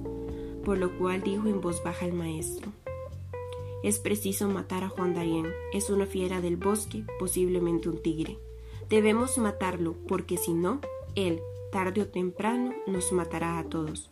por 0.65 0.79
lo 0.79 0.97
cual 0.99 1.23
dijo 1.23 1.49
en 1.49 1.61
voz 1.61 1.83
baja 1.83 2.05
al 2.05 2.13
maestro. 2.13 2.71
Es 3.83 3.99
preciso 3.99 4.49
matar 4.49 4.85
a 4.85 4.89
Juan 4.89 5.15
Darien, 5.15 5.49
es 5.73 5.91
una 5.91 6.07
fiera 6.07 6.41
del 6.41 6.57
bosque, 6.57 7.05
posiblemente 7.19 7.89
un 7.89 8.01
tigre. 8.01 8.39
Debemos 8.89 9.37
matarlo, 9.39 9.97
porque 10.07 10.37
si 10.37 10.55
no, 10.55 10.81
él, 11.17 11.41
tarde 11.71 12.03
o 12.03 12.09
temprano 12.09 12.73
nos 12.87 13.13
matará 13.13 13.59
a 13.59 13.65
todos. 13.65 14.09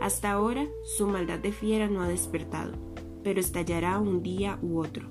Hasta 0.00 0.32
ahora 0.32 0.66
su 0.96 1.06
maldad 1.06 1.38
de 1.38 1.52
fiera 1.52 1.88
no 1.88 2.02
ha 2.02 2.08
despertado, 2.08 2.72
pero 3.22 3.40
estallará 3.40 3.98
un 3.98 4.22
día 4.22 4.58
u 4.62 4.78
otro, 4.78 5.08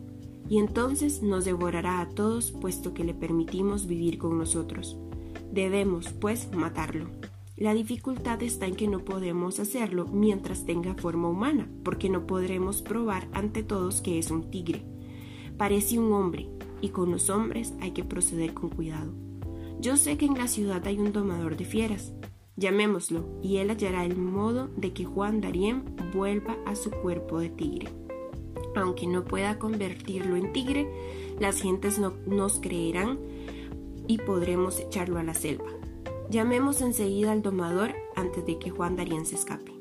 y 0.49 0.59
entonces 0.59 1.21
nos 1.21 1.45
devorará 1.45 2.01
a 2.01 2.09
todos 2.09 2.51
puesto 2.51 2.93
que 2.93 3.03
le 3.03 3.13
permitimos 3.13 3.87
vivir 3.87 4.17
con 4.17 4.37
nosotros. 4.37 4.97
Debemos, 5.51 6.13
pues, 6.13 6.51
matarlo. 6.53 7.07
La 7.55 7.73
dificultad 7.73 8.41
está 8.41 8.65
en 8.65 8.75
que 8.75 8.87
no 8.87 9.05
podemos 9.05 9.59
hacerlo 9.59 10.05
mientras 10.05 10.65
tenga 10.65 10.95
forma 10.95 11.29
humana, 11.29 11.69
porque 11.83 12.09
no 12.09 12.25
podremos 12.25 12.81
probar 12.81 13.27
ante 13.31 13.63
todos 13.63 14.01
que 14.01 14.19
es 14.19 14.31
un 14.31 14.49
tigre. 14.49 14.83
Parece 15.57 15.99
un 15.99 16.11
hombre, 16.13 16.49
y 16.81 16.89
con 16.89 17.11
los 17.11 17.29
hombres 17.29 17.73
hay 17.79 17.91
que 17.91 18.03
proceder 18.03 18.53
con 18.53 18.69
cuidado. 18.69 19.13
Yo 19.79 19.97
sé 19.97 20.17
que 20.17 20.25
en 20.25 20.37
la 20.37 20.47
ciudad 20.47 20.85
hay 20.87 20.97
un 20.97 21.11
domador 21.11 21.57
de 21.57 21.65
fieras, 21.65 22.13
Llamémoslo, 22.55 23.25
y 23.41 23.57
él 23.57 23.71
hallará 23.71 24.05
el 24.05 24.15
modo 24.15 24.67
de 24.77 24.93
que 24.93 25.05
Juan 25.05 25.41
Darien 25.41 25.83
vuelva 26.13 26.55
a 26.65 26.75
su 26.75 26.91
cuerpo 26.91 27.39
de 27.39 27.49
tigre. 27.49 27.89
Aunque 28.75 29.07
no 29.07 29.25
pueda 29.25 29.57
convertirlo 29.57 30.35
en 30.35 30.53
tigre, 30.53 30.87
las 31.39 31.61
gentes 31.61 31.97
no 31.97 32.13
nos 32.27 32.59
creerán 32.59 33.19
y 34.07 34.19
podremos 34.19 34.79
echarlo 34.79 35.17
a 35.17 35.23
la 35.23 35.33
selva. 35.33 35.69
Llamemos 36.29 36.81
enseguida 36.81 37.31
al 37.31 37.41
domador 37.41 37.93
antes 38.15 38.45
de 38.45 38.59
que 38.59 38.69
Juan 38.69 38.95
Darien 38.95 39.25
se 39.25 39.35
escape. 39.35 39.73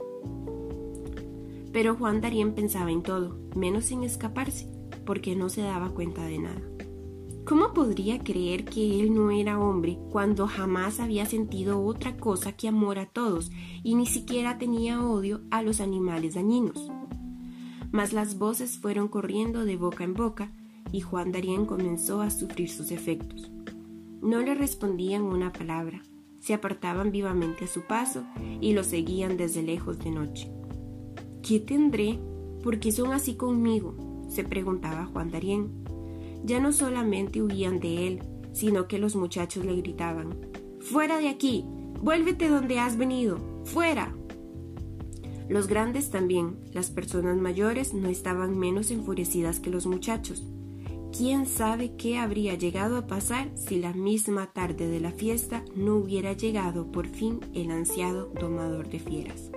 Pero 1.72 1.94
Juan 1.96 2.20
Darien 2.20 2.54
pensaba 2.54 2.90
en 2.90 3.02
todo, 3.02 3.36
menos 3.54 3.90
en 3.90 4.02
escaparse, 4.02 4.68
porque 5.04 5.36
no 5.36 5.48
se 5.50 5.62
daba 5.62 5.90
cuenta 5.90 6.24
de 6.24 6.38
nada. 6.38 6.71
¿Cómo 7.44 7.74
podría 7.74 8.22
creer 8.22 8.64
que 8.64 9.00
él 9.00 9.14
no 9.14 9.32
era 9.32 9.58
hombre 9.58 9.98
cuando 10.10 10.46
jamás 10.46 11.00
había 11.00 11.26
sentido 11.26 11.84
otra 11.84 12.16
cosa 12.16 12.52
que 12.52 12.68
amor 12.68 13.00
a 13.00 13.06
todos 13.06 13.50
y 13.82 13.96
ni 13.96 14.06
siquiera 14.06 14.58
tenía 14.58 15.04
odio 15.04 15.40
a 15.50 15.60
los 15.62 15.80
animales 15.80 16.34
dañinos? 16.34 16.88
Mas 17.90 18.12
las 18.12 18.38
voces 18.38 18.78
fueron 18.78 19.08
corriendo 19.08 19.64
de 19.64 19.76
boca 19.76 20.04
en 20.04 20.14
boca 20.14 20.52
y 20.92 21.00
Juan 21.00 21.32
Darien 21.32 21.66
comenzó 21.66 22.22
a 22.22 22.30
sufrir 22.30 22.70
sus 22.70 22.92
efectos. 22.92 23.50
No 24.22 24.40
le 24.40 24.54
respondían 24.54 25.22
una 25.22 25.52
palabra, 25.52 26.00
se 26.38 26.54
apartaban 26.54 27.10
vivamente 27.10 27.64
a 27.64 27.68
su 27.68 27.82
paso 27.82 28.24
y 28.60 28.72
lo 28.72 28.84
seguían 28.84 29.36
desde 29.36 29.62
lejos 29.62 29.98
de 29.98 30.12
noche. 30.12 30.48
¿Qué 31.42 31.58
tendré? 31.58 32.20
¿Por 32.62 32.78
qué 32.78 32.92
son 32.92 33.12
así 33.12 33.34
conmigo? 33.34 33.96
se 34.28 34.44
preguntaba 34.44 35.04
Juan 35.12 35.30
Darien 35.30 35.81
ya 36.44 36.60
no 36.60 36.72
solamente 36.72 37.42
huían 37.42 37.80
de 37.80 38.06
él, 38.06 38.22
sino 38.52 38.88
que 38.88 38.98
los 38.98 39.16
muchachos 39.16 39.64
le 39.64 39.76
gritaban 39.76 40.52
Fuera 40.82 41.18
de 41.18 41.28
aquí. 41.28 41.64
Vuélvete 42.02 42.48
donde 42.48 42.80
has 42.80 42.96
venido. 42.96 43.38
Fuera. 43.64 44.12
Los 45.48 45.68
grandes 45.68 46.10
también, 46.10 46.56
las 46.72 46.90
personas 46.90 47.36
mayores, 47.36 47.94
no 47.94 48.08
estaban 48.08 48.58
menos 48.58 48.90
enfurecidas 48.90 49.60
que 49.60 49.70
los 49.70 49.86
muchachos. 49.86 50.42
¿Quién 51.16 51.46
sabe 51.46 51.94
qué 51.96 52.18
habría 52.18 52.54
llegado 52.56 52.96
a 52.96 53.06
pasar 53.06 53.50
si 53.54 53.78
la 53.78 53.92
misma 53.92 54.52
tarde 54.52 54.88
de 54.88 54.98
la 54.98 55.12
fiesta 55.12 55.64
no 55.76 55.96
hubiera 55.96 56.32
llegado 56.32 56.90
por 56.90 57.06
fin 57.06 57.40
el 57.54 57.70
ansiado 57.70 58.32
domador 58.40 58.88
de 58.88 58.98
fieras? 58.98 59.52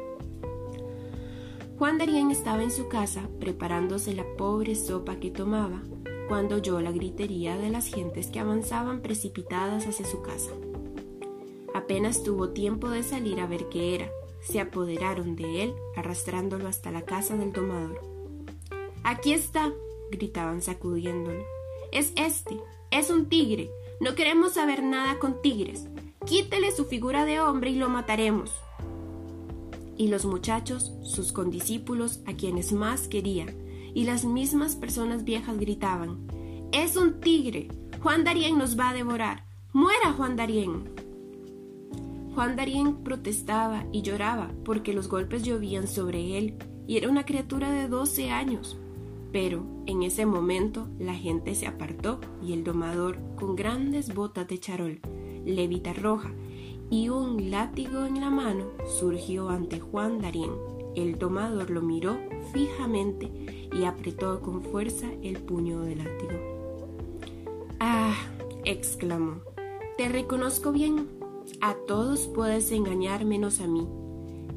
Juan 1.79 1.97
Darien 1.97 2.29
estaba 2.29 2.61
en 2.61 2.71
su 2.71 2.87
casa 2.87 3.27
preparándose 3.39 4.13
la 4.13 4.25
pobre 4.37 4.75
sopa 4.75 5.15
que 5.15 5.31
tomaba 5.31 5.81
cuando 6.27 6.55
oyó 6.55 6.79
la 6.81 6.91
gritería 6.91 7.57
de 7.57 7.69
las 7.69 7.87
gentes 7.87 8.27
que 8.27 8.39
avanzaban 8.39 9.01
precipitadas 9.01 9.85
hacia 9.87 10.05
su 10.05 10.21
casa. 10.21 10.51
Apenas 11.73 12.23
tuvo 12.23 12.49
tiempo 12.49 12.89
de 12.89 13.03
salir 13.03 13.39
a 13.39 13.47
ver 13.47 13.67
qué 13.69 13.95
era, 13.95 14.09
se 14.41 14.59
apoderaron 14.59 15.35
de 15.35 15.63
él, 15.63 15.75
arrastrándolo 15.95 16.67
hasta 16.67 16.91
la 16.91 17.01
casa 17.01 17.35
del 17.35 17.51
domador. 17.51 18.01
Aquí 19.03 19.33
está, 19.33 19.73
gritaban 20.11 20.61
sacudiéndolo. 20.61 21.43
Es 21.91 22.13
este, 22.15 22.59
es 22.91 23.09
un 23.09 23.27
tigre. 23.27 23.69
No 23.99 24.15
queremos 24.15 24.53
saber 24.53 24.83
nada 24.83 25.19
con 25.19 25.41
tigres. 25.41 25.87
Quítele 26.25 26.71
su 26.71 26.85
figura 26.85 27.25
de 27.25 27.39
hombre 27.39 27.71
y 27.71 27.75
lo 27.75 27.89
mataremos. 27.89 28.51
Y 29.97 30.07
los 30.09 30.25
muchachos, 30.25 30.91
sus 31.03 31.31
condiscípulos, 31.31 32.19
a 32.25 32.33
quienes 32.33 32.73
más 32.73 33.07
quería, 33.07 33.45
y 33.95 34.03
las 34.03 34.25
mismas 34.25 34.75
personas 34.75 35.23
viejas 35.23 35.57
gritaban, 35.57 36.27
Es 36.71 36.97
un 36.97 37.21
tigre. 37.21 37.69
Juan 38.03 38.25
Darien 38.25 38.57
nos 38.57 38.77
va 38.77 38.89
a 38.89 38.93
devorar. 38.93 39.45
Muera 39.71 40.11
Juan 40.11 40.35
Darien. 40.35 40.83
Juan 42.35 42.57
Darien 42.57 42.97
protestaba 42.97 43.85
y 43.93 44.01
lloraba 44.01 44.51
porque 44.65 44.93
los 44.93 45.07
golpes 45.07 45.43
llovían 45.43 45.87
sobre 45.87 46.37
él 46.37 46.55
y 46.85 46.97
era 46.97 47.09
una 47.09 47.25
criatura 47.25 47.71
de 47.71 47.87
doce 47.87 48.29
años. 48.29 48.77
Pero 49.31 49.65
en 49.85 50.03
ese 50.03 50.25
momento 50.25 50.87
la 50.99 51.13
gente 51.13 51.55
se 51.55 51.65
apartó 51.65 52.19
y 52.45 52.51
el 52.51 52.65
domador, 52.65 53.17
con 53.37 53.55
grandes 53.55 54.13
botas 54.13 54.47
de 54.49 54.59
charol, 54.59 54.99
levita 55.45 55.93
roja 55.93 56.33
y 56.89 57.07
un 57.07 57.49
látigo 57.49 58.05
en 58.05 58.19
la 58.19 58.29
mano, 58.29 58.65
surgió 58.99 59.49
ante 59.49 59.79
Juan 59.79 60.19
Darien. 60.19 60.51
El 60.95 61.17
domador 61.17 61.69
lo 61.69 61.81
miró 61.81 62.17
fijamente 62.53 63.54
y 63.73 63.85
apretó 63.85 64.41
con 64.41 64.61
fuerza 64.63 65.07
el 65.21 65.37
puño 65.37 65.81
del 65.81 65.99
látigo. 65.99 66.39
Ah, 67.79 68.15
exclamó, 68.63 69.41
te 69.97 70.09
reconozco 70.09 70.71
bien. 70.71 71.07
A 71.61 71.75
todos 71.87 72.27
puedes 72.27 72.71
engañar 72.71 73.25
menos 73.25 73.61
a 73.61 73.67
mí. 73.67 73.87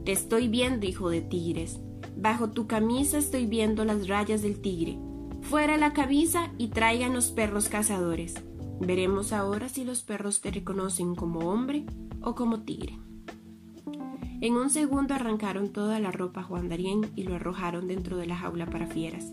Te 0.05 0.13
estoy 0.13 0.49
viendo, 0.49 0.87
hijo 0.87 1.11
de 1.11 1.21
tigres. 1.21 1.81
Bajo 2.17 2.51
tu 2.51 2.67
camisa 2.67 3.19
estoy 3.19 3.47
viendo 3.47 3.85
las 3.85 4.09
rayas 4.09 4.43
del 4.43 4.61
tigre. 4.61 4.99
Fuera 5.43 5.77
la 5.77 5.93
camisa 5.93 6.53
y 6.59 6.69
traigan 6.69 7.15
los 7.15 7.31
perros 7.31 7.69
cazadores. 7.69 8.35
Veremos 8.81 9.33
ahora 9.33 9.69
si 9.69 9.85
los 9.85 10.03
perros 10.03 10.41
te 10.41 10.51
reconocen 10.51 11.15
como 11.15 11.51
hombre 11.51 11.85
o 12.23 12.35
como 12.35 12.63
tigre. 12.63 12.99
En 14.41 14.55
un 14.55 14.71
segundo 14.71 15.15
arrancaron 15.15 15.71
toda 15.73 15.99
la 15.99 16.13
ropa 16.13 16.41
a 16.41 16.45
Juan 16.45 16.69
Darien 16.69 17.11
y 17.17 17.25
lo 17.25 17.35
arrojaron 17.35 17.89
dentro 17.89 18.17
de 18.17 18.27
la 18.27 18.37
jaula 18.37 18.67
para 18.67 18.87
fieras. 18.87 19.33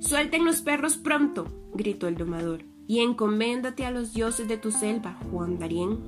Suelten 0.00 0.44
los 0.44 0.60
perros 0.60 0.98
pronto, 0.98 1.46
gritó 1.74 2.08
el 2.08 2.16
domador, 2.16 2.64
y 2.86 3.00
encoméndate 3.00 3.86
a 3.86 3.90
los 3.90 4.12
dioses 4.12 4.48
de 4.48 4.58
tu 4.58 4.70
selva, 4.70 5.18
Juan 5.30 5.58
Darien. 5.58 5.98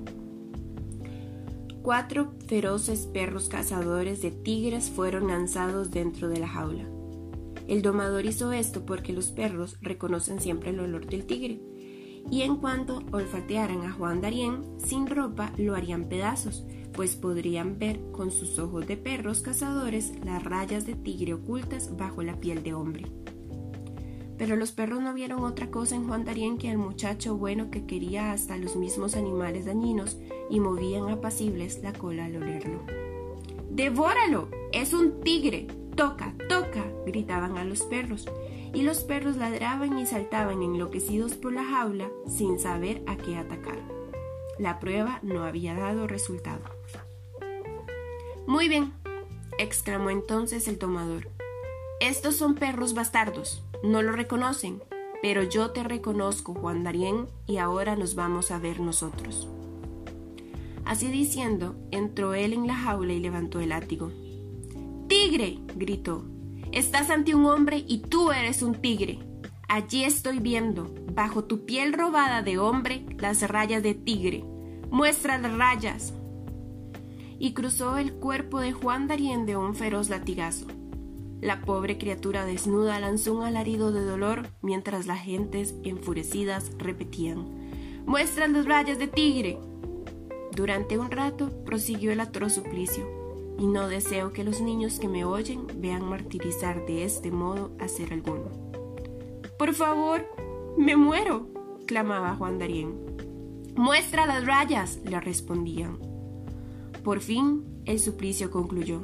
Cuatro 1.82 2.34
feroces 2.46 3.06
perros 3.06 3.48
cazadores 3.48 4.20
de 4.20 4.30
tigres 4.30 4.90
fueron 4.90 5.28
lanzados 5.28 5.90
dentro 5.90 6.28
de 6.28 6.40
la 6.40 6.48
jaula. 6.48 6.84
El 7.68 7.80
domador 7.80 8.26
hizo 8.26 8.52
esto 8.52 8.84
porque 8.84 9.14
los 9.14 9.28
perros 9.28 9.78
reconocen 9.80 10.40
siempre 10.40 10.70
el 10.70 10.80
olor 10.80 11.06
del 11.06 11.24
tigre, 11.24 11.60
y 12.30 12.42
en 12.42 12.56
cuanto 12.56 13.02
olfatearan 13.12 13.82
a 13.82 13.92
Juan 13.92 14.20
Darien 14.20 14.62
sin 14.78 15.06
ropa 15.06 15.52
lo 15.56 15.74
harían 15.74 16.04
pedazos, 16.04 16.66
pues 16.94 17.16
podrían 17.16 17.78
ver 17.78 18.00
con 18.12 18.30
sus 18.30 18.58
ojos 18.58 18.86
de 18.86 18.96
perros 18.96 19.40
cazadores 19.40 20.12
las 20.24 20.42
rayas 20.42 20.86
de 20.86 20.94
tigre 20.94 21.34
ocultas 21.34 21.96
bajo 21.96 22.22
la 22.22 22.38
piel 22.40 22.62
de 22.62 22.74
hombre. 22.74 23.06
Pero 24.38 24.56
los 24.56 24.72
perros 24.72 25.00
no 25.00 25.14
vieron 25.14 25.44
otra 25.44 25.70
cosa 25.70 25.94
en 25.94 26.06
Juan 26.06 26.24
Darien 26.24 26.58
que 26.58 26.70
al 26.70 26.78
muchacho 26.78 27.36
bueno 27.36 27.70
que 27.70 27.86
quería 27.86 28.32
hasta 28.32 28.56
los 28.56 28.76
mismos 28.76 29.16
animales 29.16 29.66
dañinos 29.66 30.18
y 30.50 30.60
movían 30.60 31.08
apacibles 31.08 31.80
la 31.82 31.92
cola 31.92 32.24
al 32.26 32.36
olerlo. 32.36 32.80
¡Devóralo! 33.70 34.48
¡Es 34.72 34.92
un 34.92 35.20
tigre! 35.20 35.66
¡Toca! 35.96 36.34
¡Toca! 36.48 36.84
gritaban 37.06 37.56
a 37.58 37.64
los 37.64 37.82
perros, 37.82 38.26
y 38.72 38.82
los 38.82 39.04
perros 39.04 39.36
ladraban 39.36 39.98
y 39.98 40.06
saltaban 40.06 40.62
enloquecidos 40.62 41.34
por 41.34 41.52
la 41.52 41.64
jaula 41.64 42.10
sin 42.26 42.58
saber 42.58 43.02
a 43.06 43.16
qué 43.16 43.36
atacar. 43.36 43.78
La 44.58 44.80
prueba 44.80 45.20
no 45.22 45.44
había 45.44 45.74
dado 45.74 46.06
resultado. 46.06 46.73
Muy 48.46 48.68
bien, 48.68 48.92
exclamó 49.58 50.10
entonces 50.10 50.68
el 50.68 50.78
tomador. 50.78 51.28
Estos 52.00 52.36
son 52.36 52.54
perros 52.54 52.92
bastardos, 52.92 53.62
no 53.82 54.02
lo 54.02 54.12
reconocen, 54.12 54.82
pero 55.22 55.42
yo 55.42 55.70
te 55.70 55.82
reconozco, 55.82 56.52
Juan 56.54 56.84
Darien, 56.84 57.26
y 57.46 57.56
ahora 57.56 57.96
nos 57.96 58.14
vamos 58.14 58.50
a 58.50 58.58
ver 58.58 58.80
nosotros. 58.80 59.48
Así 60.84 61.08
diciendo, 61.08 61.74
entró 61.90 62.34
él 62.34 62.52
en 62.52 62.66
la 62.66 62.74
jaula 62.74 63.14
y 63.14 63.20
levantó 63.20 63.60
el 63.60 63.70
látigo. 63.70 64.12
¡Tigre! 65.08 65.58
gritó. 65.76 66.24
Estás 66.70 67.08
ante 67.08 67.34
un 67.34 67.46
hombre 67.46 67.82
y 67.88 67.98
tú 67.98 68.30
eres 68.30 68.60
un 68.60 68.74
tigre. 68.74 69.20
Allí 69.68 70.04
estoy 70.04 70.40
viendo, 70.40 70.94
bajo 71.14 71.44
tu 71.44 71.64
piel 71.64 71.94
robada 71.94 72.42
de 72.42 72.58
hombre, 72.58 73.06
las 73.18 73.48
rayas 73.48 73.82
de 73.82 73.94
tigre. 73.94 74.44
Muestra 74.90 75.38
las 75.38 75.56
rayas 75.56 76.12
y 77.38 77.52
cruzó 77.52 77.96
el 77.98 78.14
cuerpo 78.14 78.60
de 78.60 78.72
Juan 78.72 79.08
Darien 79.08 79.46
de 79.46 79.56
un 79.56 79.74
feroz 79.74 80.08
latigazo. 80.08 80.66
La 81.40 81.60
pobre 81.60 81.98
criatura 81.98 82.44
desnuda 82.46 82.98
lanzó 83.00 83.34
un 83.34 83.42
alarido 83.42 83.92
de 83.92 84.04
dolor 84.04 84.48
mientras 84.62 85.06
las 85.06 85.20
gentes 85.20 85.74
enfurecidas 85.82 86.72
repetían 86.78 87.44
¡Muestran 88.06 88.52
las 88.52 88.66
rayas 88.66 88.98
de 88.98 89.08
tigre! 89.08 89.58
Durante 90.54 90.98
un 90.98 91.10
rato 91.10 91.50
prosiguió 91.64 92.12
el 92.12 92.20
atroz 92.20 92.54
suplicio, 92.54 93.04
y 93.58 93.66
no 93.66 93.88
deseo 93.88 94.32
que 94.32 94.44
los 94.44 94.60
niños 94.60 94.98
que 95.00 95.08
me 95.08 95.24
oyen 95.24 95.66
vean 95.76 96.04
martirizar 96.08 96.86
de 96.86 97.04
este 97.04 97.30
modo 97.30 97.72
a 97.80 97.88
ser 97.88 98.12
alguno. 98.12 98.50
Por 99.58 99.74
favor, 99.74 100.26
me 100.76 100.96
muero, 100.96 101.48
clamaba 101.86 102.36
Juan 102.36 102.58
Darien. 102.58 102.94
Muestra 103.74 104.26
las 104.26 104.46
rayas, 104.46 105.00
le 105.04 105.20
respondían. 105.20 106.13
Por 107.04 107.20
fin 107.20 107.82
el 107.84 108.00
suplicio 108.00 108.50
concluyó. 108.50 109.02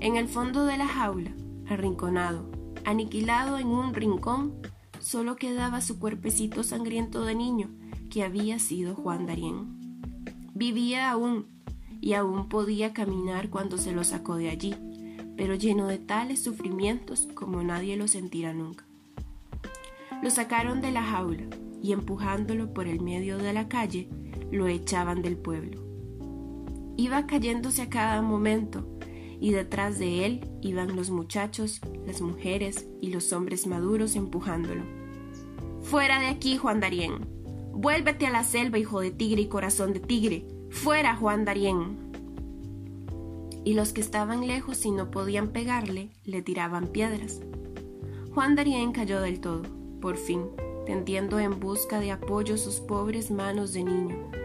En 0.00 0.16
el 0.16 0.28
fondo 0.28 0.66
de 0.66 0.76
la 0.76 0.86
jaula, 0.86 1.34
arrinconado, 1.66 2.50
aniquilado 2.84 3.58
en 3.58 3.68
un 3.68 3.94
rincón, 3.94 4.60
solo 5.00 5.36
quedaba 5.36 5.80
su 5.80 5.98
cuerpecito 5.98 6.62
sangriento 6.62 7.24
de 7.24 7.34
niño, 7.34 7.70
que 8.10 8.24
había 8.24 8.58
sido 8.58 8.94
Juan 8.94 9.24
Darien. 9.24 10.12
Vivía 10.54 11.10
aún, 11.10 11.46
y 12.02 12.12
aún 12.12 12.50
podía 12.50 12.92
caminar 12.92 13.48
cuando 13.48 13.78
se 13.78 13.92
lo 13.92 14.04
sacó 14.04 14.36
de 14.36 14.50
allí, 14.50 14.74
pero 15.34 15.54
lleno 15.54 15.86
de 15.86 15.96
tales 15.96 16.42
sufrimientos 16.42 17.26
como 17.34 17.62
nadie 17.62 17.96
lo 17.96 18.06
sentirá 18.06 18.52
nunca. 18.52 18.84
Lo 20.22 20.28
sacaron 20.28 20.82
de 20.82 20.92
la 20.92 21.02
jaula 21.02 21.44
y 21.82 21.92
empujándolo 21.92 22.74
por 22.74 22.86
el 22.86 23.00
medio 23.00 23.38
de 23.38 23.54
la 23.54 23.66
calle, 23.66 24.10
lo 24.50 24.66
echaban 24.66 25.22
del 25.22 25.38
pueblo. 25.38 25.83
Iba 26.96 27.26
cayéndose 27.26 27.82
a 27.82 27.90
cada 27.90 28.22
momento, 28.22 28.86
y 29.40 29.50
detrás 29.50 29.98
de 29.98 30.24
él 30.24 30.48
iban 30.62 30.96
los 30.96 31.10
muchachos, 31.10 31.80
las 32.06 32.20
mujeres 32.20 32.86
y 33.00 33.08
los 33.08 33.32
hombres 33.32 33.66
maduros 33.66 34.16
empujándolo. 34.16 34.82
Fuera 35.82 36.20
de 36.20 36.28
aquí, 36.28 36.56
Juan 36.56 36.80
Darien. 36.80 37.26
Vuélvete 37.72 38.26
a 38.26 38.30
la 38.30 38.44
selva, 38.44 38.78
hijo 38.78 39.00
de 39.00 39.10
tigre 39.10 39.42
y 39.42 39.48
corazón 39.48 39.92
de 39.92 40.00
tigre. 40.00 40.46
Fuera, 40.70 41.16
Juan 41.16 41.44
Darien. 41.44 41.98
Y 43.64 43.74
los 43.74 43.92
que 43.92 44.00
estaban 44.00 44.46
lejos 44.46 44.86
y 44.86 44.90
no 44.90 45.10
podían 45.10 45.48
pegarle, 45.48 46.10
le 46.24 46.42
tiraban 46.42 46.86
piedras. 46.86 47.40
Juan 48.32 48.54
Darien 48.54 48.92
cayó 48.92 49.20
del 49.20 49.40
todo, 49.40 49.62
por 50.00 50.16
fin, 50.16 50.42
tendiendo 50.86 51.38
en 51.38 51.60
busca 51.60 52.00
de 52.00 52.12
apoyo 52.12 52.56
sus 52.56 52.80
pobres 52.80 53.30
manos 53.30 53.72
de 53.72 53.84
niño. 53.84 54.43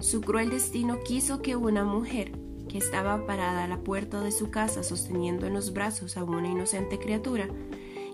Su 0.00 0.22
cruel 0.22 0.48
destino 0.48 1.00
quiso 1.00 1.42
que 1.42 1.56
una 1.56 1.84
mujer, 1.84 2.32
que 2.70 2.78
estaba 2.78 3.26
parada 3.26 3.64
a 3.64 3.68
la 3.68 3.80
puerta 3.80 4.22
de 4.22 4.32
su 4.32 4.50
casa 4.50 4.82
sosteniendo 4.82 5.46
en 5.46 5.52
los 5.52 5.74
brazos 5.74 6.16
a 6.16 6.24
una 6.24 6.48
inocente 6.48 6.98
criatura, 6.98 7.48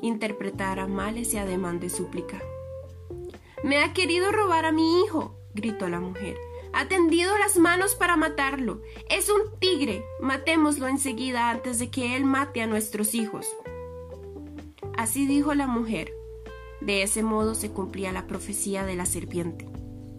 interpretara 0.03 0.89
mal 0.89 1.17
ese 1.17 1.39
ademán 1.39 1.79
de 1.79 1.89
súplica. 1.89 2.43
Me 3.63 3.79
ha 3.79 3.93
querido 3.93 4.33
robar 4.33 4.65
a 4.65 4.73
mi 4.73 5.01
hijo, 5.01 5.37
gritó 5.55 5.89
la 5.89 6.01
mujer. 6.01 6.37
Ha 6.73 6.89
tendido 6.89 7.39
las 7.39 7.57
manos 7.57 7.95
para 7.95 8.17
matarlo. 8.17 8.83
Es 9.09 9.31
un 9.31 9.59
tigre. 9.61 10.05
Matémoslo 10.21 10.89
enseguida 10.89 11.51
antes 11.51 11.79
de 11.79 11.89
que 11.89 12.17
él 12.17 12.25
mate 12.25 12.61
a 12.61 12.67
nuestros 12.67 13.15
hijos. 13.15 13.47
Así 14.97 15.27
dijo 15.27 15.55
la 15.55 15.69
mujer. 15.69 16.13
De 16.81 17.03
ese 17.03 17.23
modo 17.23 17.55
se 17.55 17.71
cumplía 17.71 18.13
la 18.13 18.27
profecía 18.27 18.85
de 18.85 18.97
la 18.97 19.07
serpiente. 19.07 19.67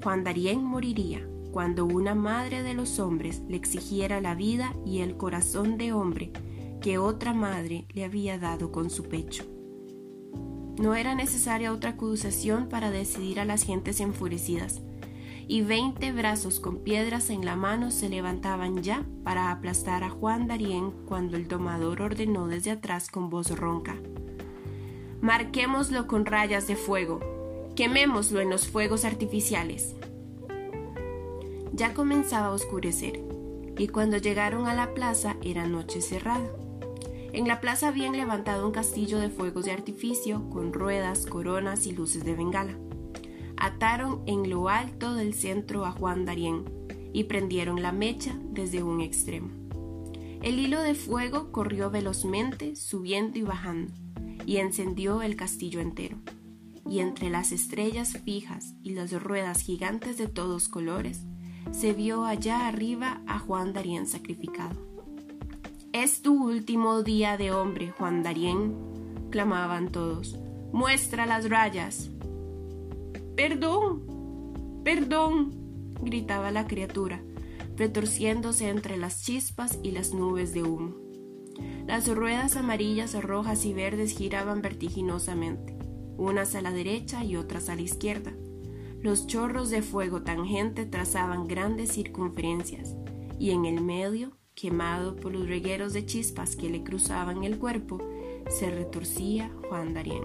Juan 0.01 0.23
Darien 0.23 0.63
moriría 0.63 1.27
cuando 1.51 1.85
una 1.85 2.15
madre 2.15 2.63
de 2.63 2.73
los 2.73 2.99
hombres 2.99 3.41
le 3.47 3.57
exigiera 3.57 4.21
la 4.21 4.35
vida 4.35 4.73
y 4.85 4.99
el 4.99 5.17
corazón 5.17 5.77
de 5.77 5.93
hombre 5.93 6.31
que 6.81 6.97
otra 6.97 7.33
madre 7.33 7.85
le 7.93 8.03
había 8.03 8.37
dado 8.37 8.71
con 8.71 8.89
su 8.89 9.03
pecho. 9.03 9.43
No 10.79 10.93
era 10.93 11.15
necesaria 11.15 11.73
otra 11.73 11.91
acusación 11.91 12.69
para 12.69 12.91
decidir 12.91 13.39
a 13.39 13.45
las 13.45 13.63
gentes 13.63 13.99
enfurecidas, 13.99 14.81
y 15.47 15.61
veinte 15.61 16.11
brazos 16.11 16.59
con 16.59 16.79
piedras 16.79 17.29
en 17.29 17.45
la 17.45 17.55
mano 17.55 17.89
se 17.89 18.09
levantaban 18.09 18.83
ya 18.83 19.05
para 19.23 19.49
aplastar 19.49 20.03
a 20.03 20.09
Juan 20.09 20.47
Darien 20.47 20.91
cuando 21.05 21.37
el 21.37 21.47
domador 21.47 22.01
ordenó 22.01 22.47
desde 22.47 22.71
atrás 22.71 23.09
con 23.09 23.29
voz 23.29 23.57
ronca. 23.57 23.95
Marquémoslo 25.21 26.05
con 26.05 26.25
rayas 26.25 26.67
de 26.67 26.75
fuego, 26.75 27.19
quemémoslo 27.75 28.41
en 28.41 28.49
los 28.49 28.67
fuegos 28.67 29.05
artificiales. 29.05 29.95
Ya 31.77 31.93
comenzaba 31.93 32.47
a 32.47 32.53
oscurecer, 32.53 33.21
y 33.77 33.87
cuando 33.89 34.17
llegaron 34.17 34.65
a 34.65 34.73
la 34.73 34.95
plaza 34.95 35.37
era 35.43 35.67
noche 35.67 36.01
cerrada. 36.01 36.49
En 37.33 37.47
la 37.47 37.61
plaza 37.61 37.89
habían 37.89 38.17
levantado 38.17 38.65
un 38.65 38.71
castillo 38.71 39.19
de 39.19 39.29
fuegos 39.29 39.65
de 39.65 39.73
artificio 39.73 40.49
con 40.49 40.73
ruedas, 40.73 41.27
coronas 41.27 41.85
y 41.85 41.91
luces 41.91 42.25
de 42.25 42.33
bengala. 42.33 42.75
Ataron 43.57 44.23
en 44.25 44.49
lo 44.49 44.69
alto 44.69 45.13
del 45.13 45.35
centro 45.35 45.85
a 45.85 45.91
Juan 45.91 46.25
Darien 46.25 46.65
y 47.13 47.25
prendieron 47.25 47.83
la 47.83 47.91
mecha 47.91 48.35
desde 48.49 48.81
un 48.81 48.99
extremo. 48.99 49.49
El 50.41 50.57
hilo 50.57 50.81
de 50.81 50.95
fuego 50.95 51.51
corrió 51.51 51.91
velozmente, 51.91 52.75
subiendo 52.75 53.37
y 53.37 53.43
bajando, 53.43 53.93
y 54.47 54.57
encendió 54.57 55.21
el 55.21 55.35
castillo 55.35 55.79
entero. 55.79 56.17
Y 56.89 57.01
entre 57.01 57.29
las 57.29 57.51
estrellas 57.51 58.17
fijas 58.25 58.73
y 58.81 58.95
las 58.95 59.11
ruedas 59.11 59.61
gigantes 59.61 60.17
de 60.17 60.27
todos 60.27 60.69
colores, 60.69 61.26
se 61.71 61.93
vio 61.93 62.25
allá 62.25 62.67
arriba 62.67 63.21
a 63.27 63.39
Juan 63.39 63.73
Darien 63.73 64.07
sacrificado. 64.07 64.75
Es 65.93 66.21
tu 66.21 66.43
último 66.43 67.03
día 67.03 67.37
de 67.37 67.51
hombre, 67.51 67.91
Juan 67.91 68.23
Darien, 68.23 68.75
clamaban 69.29 69.91
todos. 69.91 70.37
Muestra 70.71 71.25
las 71.25 71.49
rayas. 71.49 72.09
Perdón, 73.35 74.81
perdón, 74.83 75.93
gritaba 76.01 76.51
la 76.51 76.67
criatura, 76.67 77.21
retorciéndose 77.75 78.69
entre 78.69 78.97
las 78.97 79.23
chispas 79.23 79.79
y 79.83 79.91
las 79.91 80.13
nubes 80.13 80.53
de 80.53 80.63
humo. 80.63 80.95
Las 81.85 82.07
ruedas 82.07 82.55
amarillas, 82.55 83.21
rojas 83.23 83.65
y 83.65 83.73
verdes 83.73 84.15
giraban 84.15 84.61
vertiginosamente, 84.61 85.75
unas 86.17 86.53
a 86.55 86.61
la 86.61 86.71
derecha 86.71 87.23
y 87.23 87.37
otras 87.37 87.69
a 87.69 87.75
la 87.75 87.81
izquierda. 87.81 88.33
Los 89.01 89.27
chorros 89.27 89.69
de 89.69 89.81
fuego 89.81 90.23
tangente 90.23 90.85
trazaban 90.85 91.47
grandes 91.47 91.91
circunferencias, 91.91 92.95
y 93.39 93.51
en 93.51 93.65
el 93.65 93.81
medio 93.81 94.31
quemado 94.55 95.15
por 95.15 95.33
los 95.33 95.47
regueros 95.47 95.93
de 95.93 96.05
chispas 96.05 96.55
que 96.55 96.69
le 96.69 96.83
cruzaban 96.83 97.43
el 97.43 97.59
cuerpo, 97.59 97.99
se 98.49 98.71
retorcía 98.71 99.51
Juan 99.69 99.93
Darien. 99.93 100.23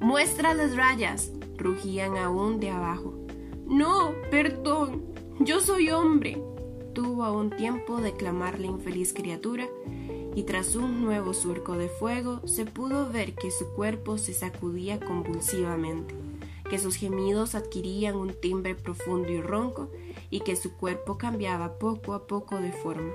Muestra 0.00 0.52
las 0.52 0.76
rayas, 0.76 1.32
rugían 1.56 2.18
aún 2.18 2.60
de 2.60 2.70
abajo. 2.70 3.14
No, 3.66 4.12
perdón, 4.30 5.04
yo 5.40 5.60
soy 5.60 5.90
hombre. 5.90 6.42
Tuvo 6.92 7.24
aún 7.24 7.50
tiempo 7.50 8.02
de 8.02 8.12
clamar 8.12 8.60
la 8.60 8.66
infeliz 8.66 9.14
criatura, 9.14 9.66
y 10.36 10.42
tras 10.42 10.76
un 10.76 11.00
nuevo 11.00 11.32
surco 11.32 11.78
de 11.78 11.88
fuego 11.88 12.46
se 12.46 12.66
pudo 12.66 13.10
ver 13.10 13.34
que 13.34 13.50
su 13.50 13.66
cuerpo 13.74 14.18
se 14.18 14.34
sacudía 14.34 15.00
convulsivamente, 15.00 16.14
que 16.68 16.78
sus 16.78 16.96
gemidos 16.96 17.54
adquirían 17.54 18.16
un 18.16 18.32
timbre 18.40 18.74
profundo 18.74 19.30
y 19.30 19.40
ronco, 19.40 19.90
y 20.30 20.40
que 20.40 20.56
su 20.56 20.72
cuerpo 20.72 21.18
cambiaba 21.18 21.78
poco 21.78 22.14
a 22.14 22.26
poco 22.26 22.58
de 22.58 22.72
forma. 22.72 23.12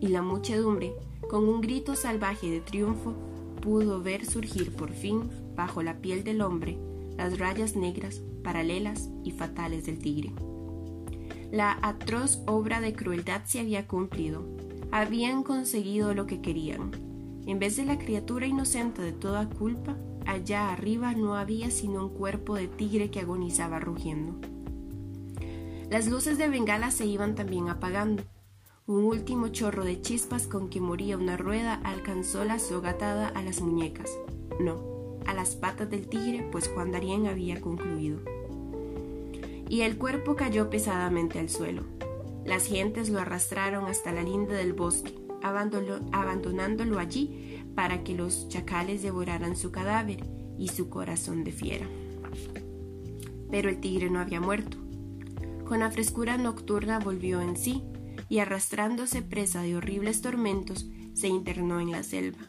Y 0.00 0.08
la 0.08 0.22
muchedumbre, 0.22 0.94
con 1.28 1.48
un 1.48 1.60
grito 1.60 1.96
salvaje 1.96 2.50
de 2.50 2.60
triunfo, 2.60 3.14
pudo 3.60 4.02
ver 4.02 4.24
surgir 4.24 4.74
por 4.74 4.92
fin, 4.92 5.30
bajo 5.56 5.82
la 5.82 5.98
piel 5.98 6.24
del 6.24 6.40
hombre, 6.40 6.78
las 7.16 7.38
rayas 7.38 7.74
negras, 7.74 8.22
paralelas 8.44 9.10
y 9.24 9.32
fatales 9.32 9.86
del 9.86 9.98
tigre. 9.98 10.32
La 11.50 11.78
atroz 11.82 12.42
obra 12.46 12.80
de 12.80 12.92
crueldad 12.92 13.42
se 13.44 13.60
había 13.60 13.86
cumplido. 13.86 14.44
Habían 14.90 15.42
conseguido 15.42 16.14
lo 16.14 16.26
que 16.26 16.40
querían. 16.40 16.92
En 17.46 17.58
vez 17.58 17.76
de 17.76 17.86
la 17.86 17.98
criatura 17.98 18.46
inocente 18.46 19.00
de 19.00 19.12
toda 19.12 19.48
culpa, 19.48 19.96
allá 20.28 20.70
arriba 20.70 21.14
no 21.14 21.34
había 21.34 21.70
sino 21.70 22.04
un 22.04 22.10
cuerpo 22.10 22.54
de 22.54 22.68
tigre 22.68 23.10
que 23.10 23.20
agonizaba 23.20 23.80
rugiendo. 23.80 24.34
Las 25.90 26.06
luces 26.06 26.36
de 26.36 26.48
bengala 26.48 26.90
se 26.90 27.06
iban 27.06 27.34
también 27.34 27.70
apagando. 27.70 28.22
Un 28.86 29.04
último 29.04 29.48
chorro 29.48 29.84
de 29.84 30.00
chispas 30.02 30.46
con 30.46 30.68
que 30.68 30.80
moría 30.80 31.16
una 31.16 31.38
rueda 31.38 31.80
alcanzó 31.82 32.44
la 32.44 32.58
sogatada 32.58 33.28
a 33.28 33.42
las 33.42 33.62
muñecas. 33.62 34.10
No, 34.60 35.18
a 35.26 35.32
las 35.32 35.56
patas 35.56 35.88
del 35.88 36.08
tigre, 36.08 36.46
pues 36.52 36.68
Juan 36.68 36.92
Darien 36.92 37.26
había 37.26 37.60
concluido. 37.60 38.20
Y 39.70 39.80
el 39.80 39.96
cuerpo 39.96 40.36
cayó 40.36 40.68
pesadamente 40.68 41.38
al 41.38 41.48
suelo. 41.48 41.84
Las 42.44 42.66
gentes 42.66 43.08
lo 43.08 43.18
arrastraron 43.18 43.86
hasta 43.86 44.12
la 44.12 44.22
linda 44.22 44.54
del 44.54 44.74
bosque, 44.74 45.14
abandonándolo 45.42 46.98
allí 46.98 47.57
para 47.78 48.02
que 48.02 48.12
los 48.12 48.48
chacales 48.48 49.02
devoraran 49.02 49.54
su 49.54 49.70
cadáver 49.70 50.26
y 50.58 50.66
su 50.66 50.88
corazón 50.88 51.44
de 51.44 51.52
fiera. 51.52 51.86
Pero 53.52 53.68
el 53.70 53.78
tigre 53.78 54.10
no 54.10 54.18
había 54.18 54.40
muerto. 54.40 54.78
Con 55.64 55.78
la 55.78 55.88
frescura 55.92 56.38
nocturna 56.38 56.98
volvió 56.98 57.40
en 57.40 57.56
sí 57.56 57.84
y 58.28 58.40
arrastrándose 58.40 59.22
presa 59.22 59.62
de 59.62 59.76
horribles 59.76 60.22
tormentos, 60.22 60.88
se 61.14 61.28
internó 61.28 61.78
en 61.78 61.92
la 61.92 62.02
selva. 62.02 62.40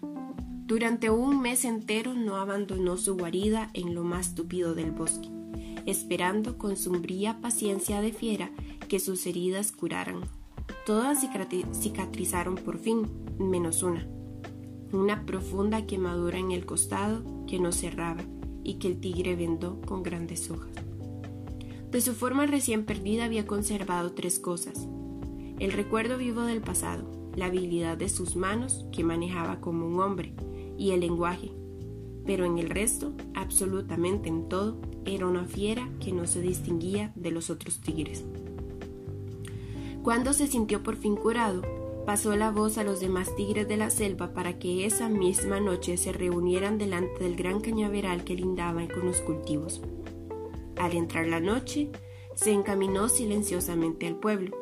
Durante 0.66 1.12
un 1.12 1.40
mes 1.40 1.64
entero 1.64 2.16
no 2.16 2.38
abandonó 2.38 2.98
su 2.98 3.16
guarida 3.16 3.70
en 3.76 3.94
lo 3.94 4.04
más 4.04 4.34
tupido 4.34 4.74
del 4.74 4.90
bosque, 4.90 5.30
esperando 5.86 6.58
con 6.58 6.76
sombría 6.76 7.40
paciencia 7.40 8.02
de 8.02 8.14
fiera 8.14 8.50
que 8.88 9.00
sus 9.00 9.28
heridas 9.28 9.74
curaran. 9.74 10.22
Todas 10.88 11.20
cicatrizaron 11.80 12.56
por 12.56 12.80
fin, 12.80 13.08
menos 13.38 13.84
una. 13.84 14.08
Una 14.92 15.26
profunda 15.26 15.86
quemadura 15.86 16.40
en 16.40 16.52
el 16.52 16.66
costado 16.66 17.22
que 17.46 17.60
no 17.60 17.72
cerraba 17.72 18.24
y 18.64 18.76
que 18.76 18.88
el 18.88 19.00
tigre 19.00 19.36
vendó 19.36 19.80
con 19.82 20.02
grandes 20.02 20.50
hojas. 20.50 20.72
De 21.92 22.02
su 22.02 22.14
forma 22.14 22.46
recién 22.46 22.86
perdida 22.86 23.26
había 23.26 23.46
conservado 23.46 24.12
tres 24.14 24.40
cosas. 24.40 24.88
El 25.60 25.74
recuerdo 25.74 26.18
vivo 26.18 26.42
del 26.42 26.62
pasado, 26.62 27.04
la 27.36 27.46
habilidad 27.46 27.98
de 27.98 28.10
sus 28.10 28.36
manos, 28.36 28.86
que 28.92 29.04
manejaba 29.04 29.60
como 29.60 29.88
un 29.88 30.00
hombre, 30.00 30.34
y 30.78 30.92
el 30.92 31.02
lenguaje. 31.02 31.52
Pero 32.26 32.46
en 32.46 32.58
el 32.58 32.70
resto, 32.70 33.14
absolutamente 33.34 34.30
en 34.30 34.50
todo, 34.50 34.80
era 35.06 35.28
una 35.28 35.46
fiera 35.46 35.90
que 36.00 36.12
no 36.12 36.28
se 36.28 36.42
distinguía 36.42 37.12
de 37.16 37.32
los 37.32 37.50
otros 37.50 37.80
tigres. 37.80 38.24
Cuando 40.04 40.34
se 40.34 40.48
sintió 40.48 40.82
por 40.82 40.96
fin 40.96 41.16
curado, 41.16 41.62
pasó 42.10 42.36
la 42.36 42.50
voz 42.50 42.80
a 42.80 42.84
los 42.84 43.00
demás 43.02 43.36
tigres 43.36 43.68
de 43.68 43.78
la 43.78 43.92
selva 43.92 44.34
para 44.34 44.58
que 44.58 44.88
esa 44.88 45.10
misma 45.10 45.60
noche 45.60 45.96
se 45.96 46.12
reunieran 46.12 46.80
delante 46.80 47.24
del 47.24 47.36
gran 47.36 47.62
cañaveral 47.62 48.24
que 48.24 48.34
lindaba 48.34 48.88
con 48.88 49.06
los 49.06 49.22
cultivos. 49.22 49.80
Al 50.78 50.94
entrar 50.94 51.28
la 51.28 51.40
noche, 51.40 51.92
se 52.34 52.52
encaminó 52.52 53.10
silenciosamente 53.10 54.08
al 54.08 54.16
pueblo, 54.16 54.58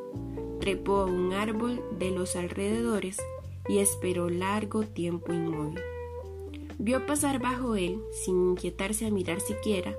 trepó 0.59 0.97
a 0.97 1.05
un 1.05 1.31
árbol 1.31 1.81
de 1.97 2.11
los 2.11 2.35
alrededores 2.35 3.15
y 3.69 3.77
esperó 3.77 4.29
largo 4.29 4.83
tiempo 4.83 5.31
inmóvil. 5.31 5.79
Vio 6.79 7.05
pasar 7.05 7.39
bajo 7.39 7.77
él, 7.77 8.01
sin 8.25 8.49
inquietarse 8.49 9.05
a 9.05 9.09
mirar 9.09 9.39
siquiera, 9.39 9.95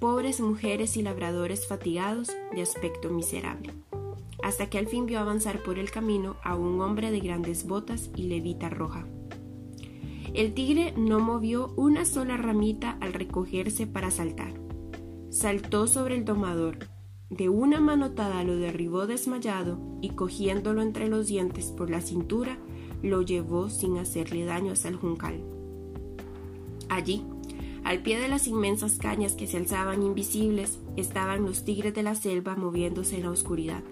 pobres 0.00 0.40
mujeres 0.40 0.96
y 0.96 1.02
labradores 1.02 1.66
fatigados 1.66 2.32
de 2.54 2.62
aspecto 2.62 3.10
miserable, 3.10 3.74
hasta 4.42 4.68
que 4.68 4.78
al 4.78 4.86
fin 4.86 5.06
vio 5.06 5.18
avanzar 5.18 5.62
por 5.62 5.78
el 5.78 5.90
camino 5.90 6.36
a 6.42 6.54
un 6.54 6.80
hombre 6.80 7.10
de 7.10 7.20
grandes 7.20 7.66
botas 7.66 8.10
y 8.16 8.24
levita 8.24 8.68
roja. 8.68 9.06
El 10.34 10.52
tigre 10.52 10.92
no 10.96 11.18
movió 11.20 11.72
una 11.76 12.04
sola 12.04 12.36
ramita 12.36 12.98
al 13.00 13.12
recogerse 13.12 13.86
para 13.86 14.10
saltar. 14.10 14.52
Saltó 15.30 15.86
sobre 15.86 16.16
el 16.16 16.24
domador, 16.24 16.78
de 17.30 17.48
una 17.48 17.80
manotada 17.80 18.44
lo 18.44 18.56
derribó 18.56 19.06
desmayado 19.06 19.80
y 20.00 20.10
cogiéndolo 20.10 20.80
entre 20.80 21.08
los 21.08 21.26
dientes 21.26 21.66
por 21.66 21.90
la 21.90 22.00
cintura, 22.00 22.58
lo 23.02 23.22
llevó 23.22 23.68
sin 23.68 23.98
hacerle 23.98 24.44
daño 24.44 24.72
hasta 24.72 24.88
el 24.88 24.96
juncal. 24.96 25.40
Allí, 26.88 27.24
al 27.82 28.02
pie 28.02 28.20
de 28.20 28.28
las 28.28 28.46
inmensas 28.46 28.98
cañas 28.98 29.32
que 29.32 29.46
se 29.46 29.56
alzaban 29.56 30.02
invisibles, 30.02 30.78
estaban 30.96 31.44
los 31.44 31.64
tigres 31.64 31.94
de 31.94 32.04
la 32.04 32.14
selva 32.14 32.54
moviéndose 32.54 33.16
en 33.16 33.24
la 33.24 33.30
oscuridad, 33.30 33.82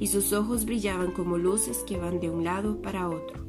y 0.00 0.08
sus 0.08 0.32
ojos 0.32 0.64
brillaban 0.64 1.12
como 1.12 1.38
luces 1.38 1.84
que 1.86 1.98
van 1.98 2.18
de 2.18 2.30
un 2.30 2.42
lado 2.42 2.80
para 2.82 3.08
otro. 3.08 3.44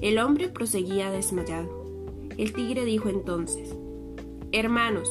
El 0.00 0.18
hombre 0.18 0.48
proseguía 0.48 1.10
desmayado. 1.10 1.68
El 2.36 2.52
tigre 2.54 2.84
dijo 2.84 3.08
entonces, 3.10 3.76
Hermanos, 4.50 5.10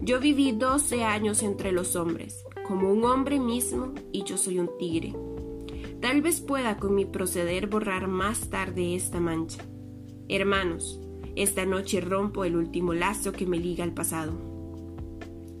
yo 0.00 0.20
viví 0.20 0.52
doce 0.52 1.04
años 1.04 1.42
entre 1.42 1.70
los 1.70 1.96
hombres, 1.96 2.44
como 2.66 2.90
un 2.90 3.04
hombre 3.04 3.38
mismo, 3.38 3.92
y 4.10 4.24
yo 4.24 4.38
soy 4.38 4.58
un 4.58 4.70
tigre. 4.78 5.14
Tal 6.00 6.22
vez 6.22 6.40
pueda 6.40 6.78
con 6.78 6.94
mi 6.94 7.04
proceder 7.04 7.66
borrar 7.66 8.08
más 8.08 8.48
tarde 8.48 8.94
esta 8.94 9.20
mancha. 9.20 9.62
Hermanos, 10.28 10.98
esta 11.36 11.66
noche 11.66 12.00
rompo 12.00 12.44
el 12.44 12.56
último 12.56 12.94
lazo 12.94 13.32
que 13.32 13.46
me 13.46 13.58
liga 13.58 13.84
al 13.84 13.92
pasado. 13.92 14.32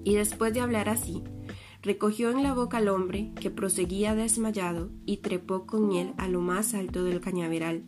Y 0.02 0.14
después 0.14 0.54
de 0.54 0.60
hablar 0.60 0.88
así, 0.88 1.22
recogió 1.84 2.30
en 2.30 2.42
la 2.42 2.54
boca 2.54 2.78
al 2.78 2.88
hombre, 2.88 3.30
que 3.38 3.50
proseguía 3.50 4.14
desmayado, 4.14 4.90
y 5.04 5.18
trepó 5.18 5.66
con 5.66 5.92
él 5.92 6.14
a 6.16 6.28
lo 6.28 6.40
más 6.40 6.72
alto 6.72 7.04
del 7.04 7.20
cañaveral, 7.20 7.84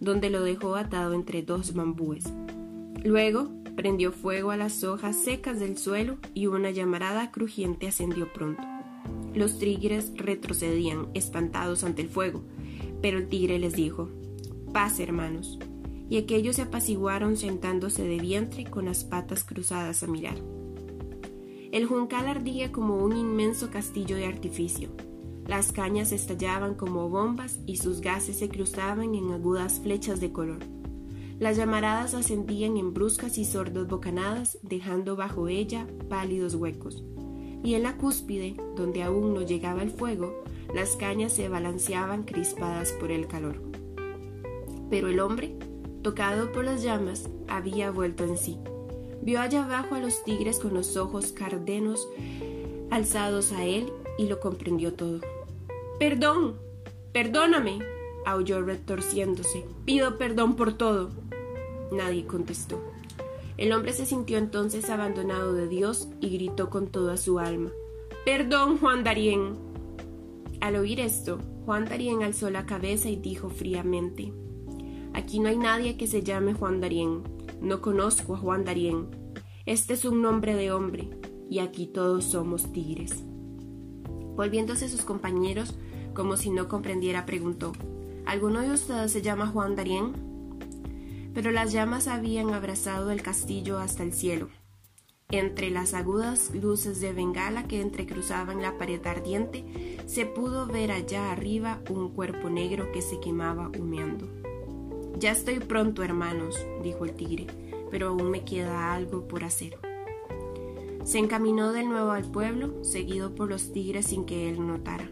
donde 0.00 0.30
lo 0.30 0.42
dejó 0.42 0.74
atado 0.74 1.14
entre 1.14 1.42
dos 1.42 1.72
bambúes. 1.72 2.24
Luego 3.04 3.52
prendió 3.76 4.10
fuego 4.10 4.50
a 4.50 4.56
las 4.56 4.82
hojas 4.82 5.16
secas 5.16 5.60
del 5.60 5.78
suelo 5.78 6.18
y 6.34 6.48
una 6.48 6.70
llamarada 6.70 7.30
crujiente 7.30 7.86
ascendió 7.86 8.32
pronto. 8.32 8.62
Los 9.32 9.58
tigres 9.58 10.12
retrocedían, 10.16 11.08
espantados 11.14 11.84
ante 11.84 12.02
el 12.02 12.08
fuego, 12.08 12.42
pero 13.00 13.18
el 13.18 13.28
tigre 13.28 13.60
les 13.60 13.74
dijo, 13.74 14.10
Paz, 14.72 14.98
hermanos. 14.98 15.58
Y 16.08 16.16
aquellos 16.16 16.56
se 16.56 16.62
apaciguaron 16.62 17.36
sentándose 17.36 18.02
de 18.02 18.18
vientre 18.18 18.64
con 18.64 18.86
las 18.86 19.04
patas 19.04 19.44
cruzadas 19.44 20.02
a 20.02 20.06
mirar. 20.06 20.36
El 21.76 21.84
juncal 21.84 22.26
ardía 22.26 22.72
como 22.72 22.96
un 23.04 23.14
inmenso 23.14 23.68
castillo 23.68 24.16
de 24.16 24.24
artificio. 24.24 24.88
Las 25.46 25.72
cañas 25.72 26.10
estallaban 26.10 26.74
como 26.74 27.10
bombas 27.10 27.60
y 27.66 27.76
sus 27.76 28.00
gases 28.00 28.38
se 28.38 28.48
cruzaban 28.48 29.14
en 29.14 29.30
agudas 29.30 29.80
flechas 29.80 30.18
de 30.18 30.32
color. 30.32 30.60
Las 31.38 31.58
llamaradas 31.58 32.14
ascendían 32.14 32.78
en 32.78 32.94
bruscas 32.94 33.36
y 33.36 33.44
sordas 33.44 33.86
bocanadas, 33.88 34.58
dejando 34.62 35.16
bajo 35.16 35.48
ella 35.48 35.86
pálidos 36.08 36.54
huecos. 36.54 37.04
Y 37.62 37.74
en 37.74 37.82
la 37.82 37.98
cúspide, 37.98 38.56
donde 38.74 39.02
aún 39.02 39.34
no 39.34 39.42
llegaba 39.42 39.82
el 39.82 39.90
fuego, 39.90 40.44
las 40.74 40.96
cañas 40.96 41.34
se 41.34 41.50
balanceaban 41.50 42.22
crispadas 42.22 42.92
por 42.92 43.10
el 43.10 43.26
calor. 43.26 43.60
Pero 44.88 45.08
el 45.08 45.20
hombre, 45.20 45.58
tocado 46.00 46.52
por 46.52 46.64
las 46.64 46.82
llamas, 46.82 47.28
había 47.48 47.90
vuelto 47.90 48.24
en 48.24 48.38
sí. 48.38 48.56
Vio 49.22 49.40
allá 49.40 49.64
abajo 49.64 49.94
a 49.94 50.00
los 50.00 50.22
tigres 50.24 50.58
con 50.58 50.74
los 50.74 50.96
ojos 50.96 51.32
cardenos 51.32 52.08
alzados 52.90 53.52
a 53.52 53.64
él 53.64 53.92
y 54.18 54.26
lo 54.26 54.40
comprendió 54.40 54.94
todo. 54.94 55.20
Perdón, 55.98 56.56
perdóname, 57.12 57.78
aulló 58.24 58.62
retorciéndose. 58.62 59.64
Pido 59.84 60.18
perdón 60.18 60.56
por 60.56 60.74
todo. 60.74 61.10
Nadie 61.90 62.26
contestó. 62.26 62.80
El 63.56 63.72
hombre 63.72 63.92
se 63.92 64.06
sintió 64.06 64.38
entonces 64.38 64.90
abandonado 64.90 65.54
de 65.54 65.66
Dios 65.68 66.08
y 66.20 66.30
gritó 66.30 66.68
con 66.68 66.88
toda 66.88 67.16
su 67.16 67.38
alma. 67.38 67.70
Perdón, 68.24 68.78
Juan 68.78 69.02
Darien. 69.02 69.54
Al 70.60 70.76
oír 70.76 71.00
esto, 71.00 71.38
Juan 71.64 71.86
Darien 71.86 72.22
alzó 72.22 72.50
la 72.50 72.66
cabeza 72.66 73.08
y 73.08 73.16
dijo 73.16 73.48
fríamente 73.48 74.32
Aquí 75.16 75.40
no 75.40 75.48
hay 75.48 75.56
nadie 75.56 75.96
que 75.96 76.06
se 76.06 76.22
llame 76.22 76.52
Juan 76.52 76.78
Darien. 76.78 77.22
No 77.62 77.80
conozco 77.80 78.34
a 78.34 78.38
Juan 78.38 78.66
Darien. 78.66 79.06
Este 79.64 79.94
es 79.94 80.04
un 80.04 80.20
nombre 80.20 80.54
de 80.54 80.70
hombre, 80.70 81.08
y 81.48 81.60
aquí 81.60 81.86
todos 81.86 82.26
somos 82.26 82.70
tigres. 82.70 83.24
Volviéndose 84.36 84.84
a 84.84 84.88
sus 84.90 85.06
compañeros, 85.06 85.74
como 86.12 86.36
si 86.36 86.50
no 86.50 86.68
comprendiera, 86.68 87.24
preguntó 87.24 87.72
¿Alguno 88.26 88.60
de 88.60 88.72
ustedes 88.72 89.10
se 89.10 89.22
llama 89.22 89.46
Juan 89.46 89.74
Darien? 89.74 90.12
Pero 91.32 91.50
las 91.50 91.72
llamas 91.72 92.08
habían 92.08 92.52
abrazado 92.52 93.10
el 93.10 93.22
castillo 93.22 93.78
hasta 93.78 94.02
el 94.02 94.12
cielo. 94.12 94.50
Entre 95.30 95.70
las 95.70 95.94
agudas 95.94 96.54
luces 96.54 97.00
de 97.00 97.14
bengala 97.14 97.66
que 97.66 97.80
entrecruzaban 97.80 98.60
la 98.60 98.76
pared 98.76 99.04
ardiente, 99.06 99.64
se 100.04 100.26
pudo 100.26 100.66
ver 100.66 100.92
allá 100.92 101.32
arriba 101.32 101.80
un 101.88 102.10
cuerpo 102.10 102.50
negro 102.50 102.92
que 102.92 103.00
se 103.00 103.18
quemaba 103.18 103.70
humeando. 103.70 104.45
Ya 105.18 105.32
estoy 105.32 105.60
pronto, 105.60 106.02
hermanos, 106.02 106.56
dijo 106.82 107.04
el 107.04 107.14
tigre, 107.14 107.46
pero 107.90 108.08
aún 108.08 108.30
me 108.30 108.44
queda 108.44 108.92
algo 108.94 109.26
por 109.26 109.44
hacer. 109.44 109.78
Se 111.04 111.18
encaminó 111.18 111.72
de 111.72 111.84
nuevo 111.84 112.10
al 112.10 112.30
pueblo, 112.30 112.84
seguido 112.84 113.34
por 113.34 113.48
los 113.48 113.72
tigres 113.72 114.06
sin 114.06 114.26
que 114.26 114.48
él 114.50 114.66
notara 114.66 115.10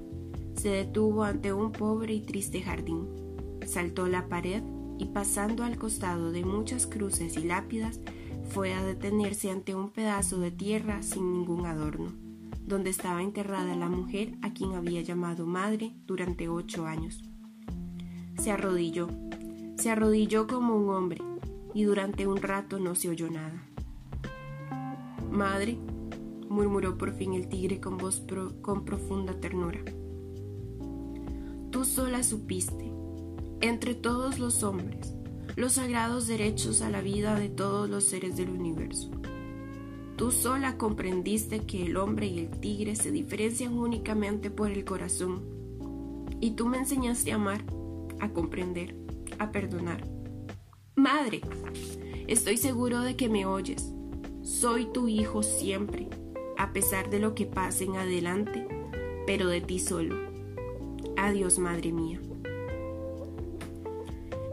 se 0.65 0.71
detuvo 0.71 1.25
ante 1.25 1.53
un 1.53 1.73
pobre 1.73 2.15
y 2.15 2.21
triste 2.21 2.63
jardín. 2.63 3.07
Saltó 3.67 4.07
la 4.07 4.29
pared 4.29 4.63
y 4.99 5.07
pasando 5.07 5.63
al 5.63 5.77
costado 5.77 6.33
de 6.33 6.43
muchas 6.45 6.87
cruces 6.87 7.37
y 7.37 7.45
lápidas, 7.45 8.01
fue 8.49 8.73
a 8.73 8.83
detenerse 8.83 9.51
ante 9.51 9.75
un 9.75 9.91
pedazo 9.91 10.39
de 10.39 10.51
tierra 10.51 11.03
sin 11.03 11.33
ningún 11.33 11.67
adorno, 11.67 12.13
donde 12.67 12.89
estaba 12.89 13.23
enterrada 13.23 13.77
la 13.77 13.91
mujer 13.91 14.39
a 14.41 14.55
quien 14.55 14.73
había 14.73 15.03
llamado 15.03 15.45
madre 15.47 15.93
durante 16.07 16.49
ocho 16.49 16.87
años. 16.87 17.23
Se 18.39 18.51
arrodilló, 18.51 19.09
se 19.85 19.91
arrodilló 19.91 20.47
como 20.47 20.77
un 20.77 20.89
hombre, 20.89 21.21
y 21.75 21.85
durante 21.85 22.27
un 22.27 22.39
rato 22.39 22.81
no 22.81 22.95
se 22.95 23.11
oyó 23.11 23.31
nada. 23.31 23.67
Madre, 25.31 25.79
murmuró 26.49 26.97
por 26.99 27.13
fin 27.13 27.35
el 27.35 27.49
tigre 27.49 27.81
con 27.81 27.99
voz 27.99 28.23
con 28.63 28.85
profunda 28.85 29.39
ternura 29.39 29.81
tú 31.75 31.85
sola 31.85 32.23
supiste, 32.23 32.91
entre 33.61 33.95
todos 33.95 34.39
los 34.39 34.63
hombres, 34.63 35.13
los 35.57 35.73
sagrados 35.73 36.29
derechos 36.29 36.81
a 36.83 36.89
la 36.89 37.03
vida 37.03 37.39
de 37.39 37.49
todos 37.51 37.91
los 37.91 38.05
seres 38.05 38.37
del 38.37 38.49
universo. 38.49 39.11
Tú 40.17 40.31
sola 40.31 40.79
comprendiste 40.79 41.67
que 41.67 41.85
el 41.85 41.97
hombre 41.97 42.29
y 42.29 42.39
el 42.39 42.61
tigre 42.61 42.95
se 42.95 43.11
diferencian 43.11 43.77
únicamente 43.77 44.51
por 44.51 44.71
el 44.71 44.85
corazón. 44.85 45.43
Y 46.41 46.53
tú 46.53 46.67
me 46.67 46.79
enseñaste 46.79 47.33
a 47.33 47.35
amar, 47.35 47.65
a 48.21 48.31
comprender, 48.31 48.95
a 49.39 49.51
perdonar. 49.53 50.05
Madre, 50.95 51.41
estoy 52.27 52.57
seguro 52.57 53.01
de 53.01 53.17
que 53.17 53.29
me 53.29 53.47
oyes. 53.47 53.91
Soy 54.43 54.87
tu 54.87 55.09
hijo 55.09 55.43
siempre, 55.43 56.09
a 56.57 56.73
pesar 56.73 57.11
de 57.11 57.19
lo 57.19 57.35
que 57.35 57.47
pase 57.47 57.85
en 57.85 57.97
adelante, 57.97 58.67
pero 59.27 59.49
de 59.49 59.61
ti 59.61 59.79
solo. 59.79 60.17
Adiós, 61.17 61.59
madre 61.59 61.93
mía. 61.93 62.21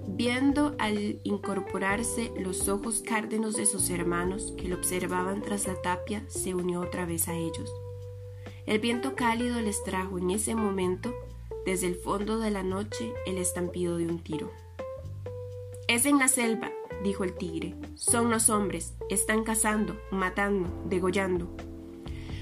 Viendo 0.08 0.76
al 0.78 1.20
incorporarse 1.24 2.32
los 2.38 2.70
ojos 2.70 3.02
cárdenos 3.02 3.56
de 3.56 3.66
sus 3.66 3.90
hermanos 3.90 4.54
que 4.58 4.68
lo 4.68 4.76
observaban 4.76 5.42
tras 5.42 5.68
la 5.68 5.82
tapia, 5.82 6.24
se 6.28 6.54
unió 6.54 6.82
otra 6.82 7.06
vez 7.06 7.28
a 7.28 7.34
ellos. 7.34 7.74
El 8.66 8.80
viento 8.80 9.16
cálido 9.16 9.60
les 9.62 9.84
trajo 9.84 10.20
en 10.20 10.30
ese 10.30 10.54
momento, 10.54 11.14
desde 11.66 11.88
el 11.88 11.96
fondo 11.96 12.40
de 12.40 12.52
la 12.52 12.64
noche, 12.64 13.14
el 13.26 13.38
estampido 13.38 13.98
de 13.98 14.08
un 14.08 14.20
tiro. 14.20 14.52
Es 15.88 16.06
en 16.06 16.20
la 16.20 16.28
selva, 16.28 16.72
dijo 17.04 17.24
el 17.24 17.36
tigre. 17.36 17.76
Son 17.96 18.30
los 18.30 18.50
hombres, 18.50 18.94
están 19.10 19.44
cazando, 19.44 20.00
matando, 20.12 20.70
degollando. 20.86 21.56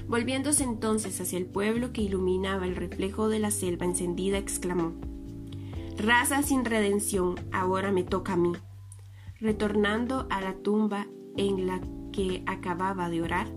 Volviéndose 0.08 0.64
entonces 0.64 1.20
hacia 1.22 1.38
el 1.38 1.46
pueblo 1.46 1.92
que 1.94 2.02
iluminaba 2.02 2.66
el 2.66 2.76
reflejo 2.76 3.30
de 3.30 3.40
la 3.40 3.52
selva 3.52 3.86
encendida, 3.86 4.38
exclamó 4.38 4.94
Raza 5.98 6.44
sin 6.44 6.64
redención, 6.64 7.36
ahora 7.52 7.92
me 7.92 8.04
toca 8.04 8.34
a 8.34 8.38
mí. 8.38 8.54
Retornando 9.40 10.28
a 10.30 10.42
la 10.42 10.54
tumba 10.54 11.08
en 11.36 11.68
la 11.68 11.82
que 12.14 12.42
acababa 12.48 13.10
de 13.10 13.22
orar, 13.22 13.48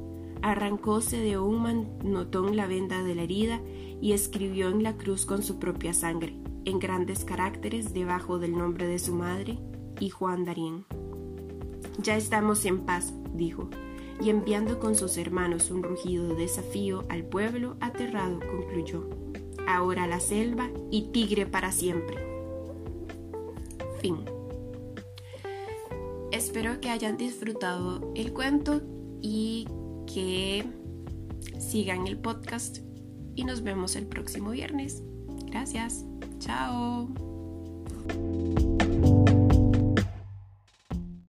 arrancóse 0.42 1.18
de 1.18 1.38
un 1.38 1.62
manotón 1.62 2.56
la 2.56 2.66
venda 2.66 3.02
de 3.02 3.14
la 3.14 3.22
herida 3.22 3.60
y 4.02 4.12
escribió 4.12 4.68
en 4.68 4.82
la 4.82 4.96
cruz 4.96 5.24
con 5.24 5.44
su 5.44 5.60
propia 5.60 5.94
sangre, 5.94 6.36
en 6.64 6.80
grandes 6.80 7.24
caracteres 7.24 7.94
debajo 7.94 8.40
del 8.40 8.58
nombre 8.58 8.88
de 8.88 8.98
su 8.98 9.14
madre 9.14 9.60
y 10.00 10.10
Juan 10.10 10.44
Darien. 10.44 10.84
Ya 11.98 12.16
estamos 12.16 12.64
en 12.64 12.80
paz, 12.80 13.14
dijo, 13.32 13.70
y 14.20 14.30
enviando 14.30 14.80
con 14.80 14.96
sus 14.96 15.16
hermanos 15.18 15.70
un 15.70 15.84
rugido 15.84 16.26
de 16.26 16.34
desafío 16.34 17.04
al 17.08 17.24
pueblo 17.24 17.76
aterrado, 17.78 18.40
concluyó, 18.40 19.08
ahora 19.68 20.08
la 20.08 20.18
selva 20.18 20.68
y 20.90 21.12
tigre 21.12 21.46
para 21.46 21.70
siempre. 21.70 22.16
Fin. 24.00 24.16
Espero 26.32 26.80
que 26.80 26.90
hayan 26.90 27.16
disfrutado 27.16 28.12
el 28.16 28.32
cuento 28.32 28.80
y 29.20 29.68
que 30.12 30.64
sigan 31.60 32.08
el 32.08 32.18
podcast 32.18 32.78
y 33.34 33.44
nos 33.44 33.62
vemos 33.62 33.96
el 33.96 34.06
próximo 34.06 34.50
viernes. 34.50 35.02
Gracias. 35.46 36.04
Chao. 36.38 37.08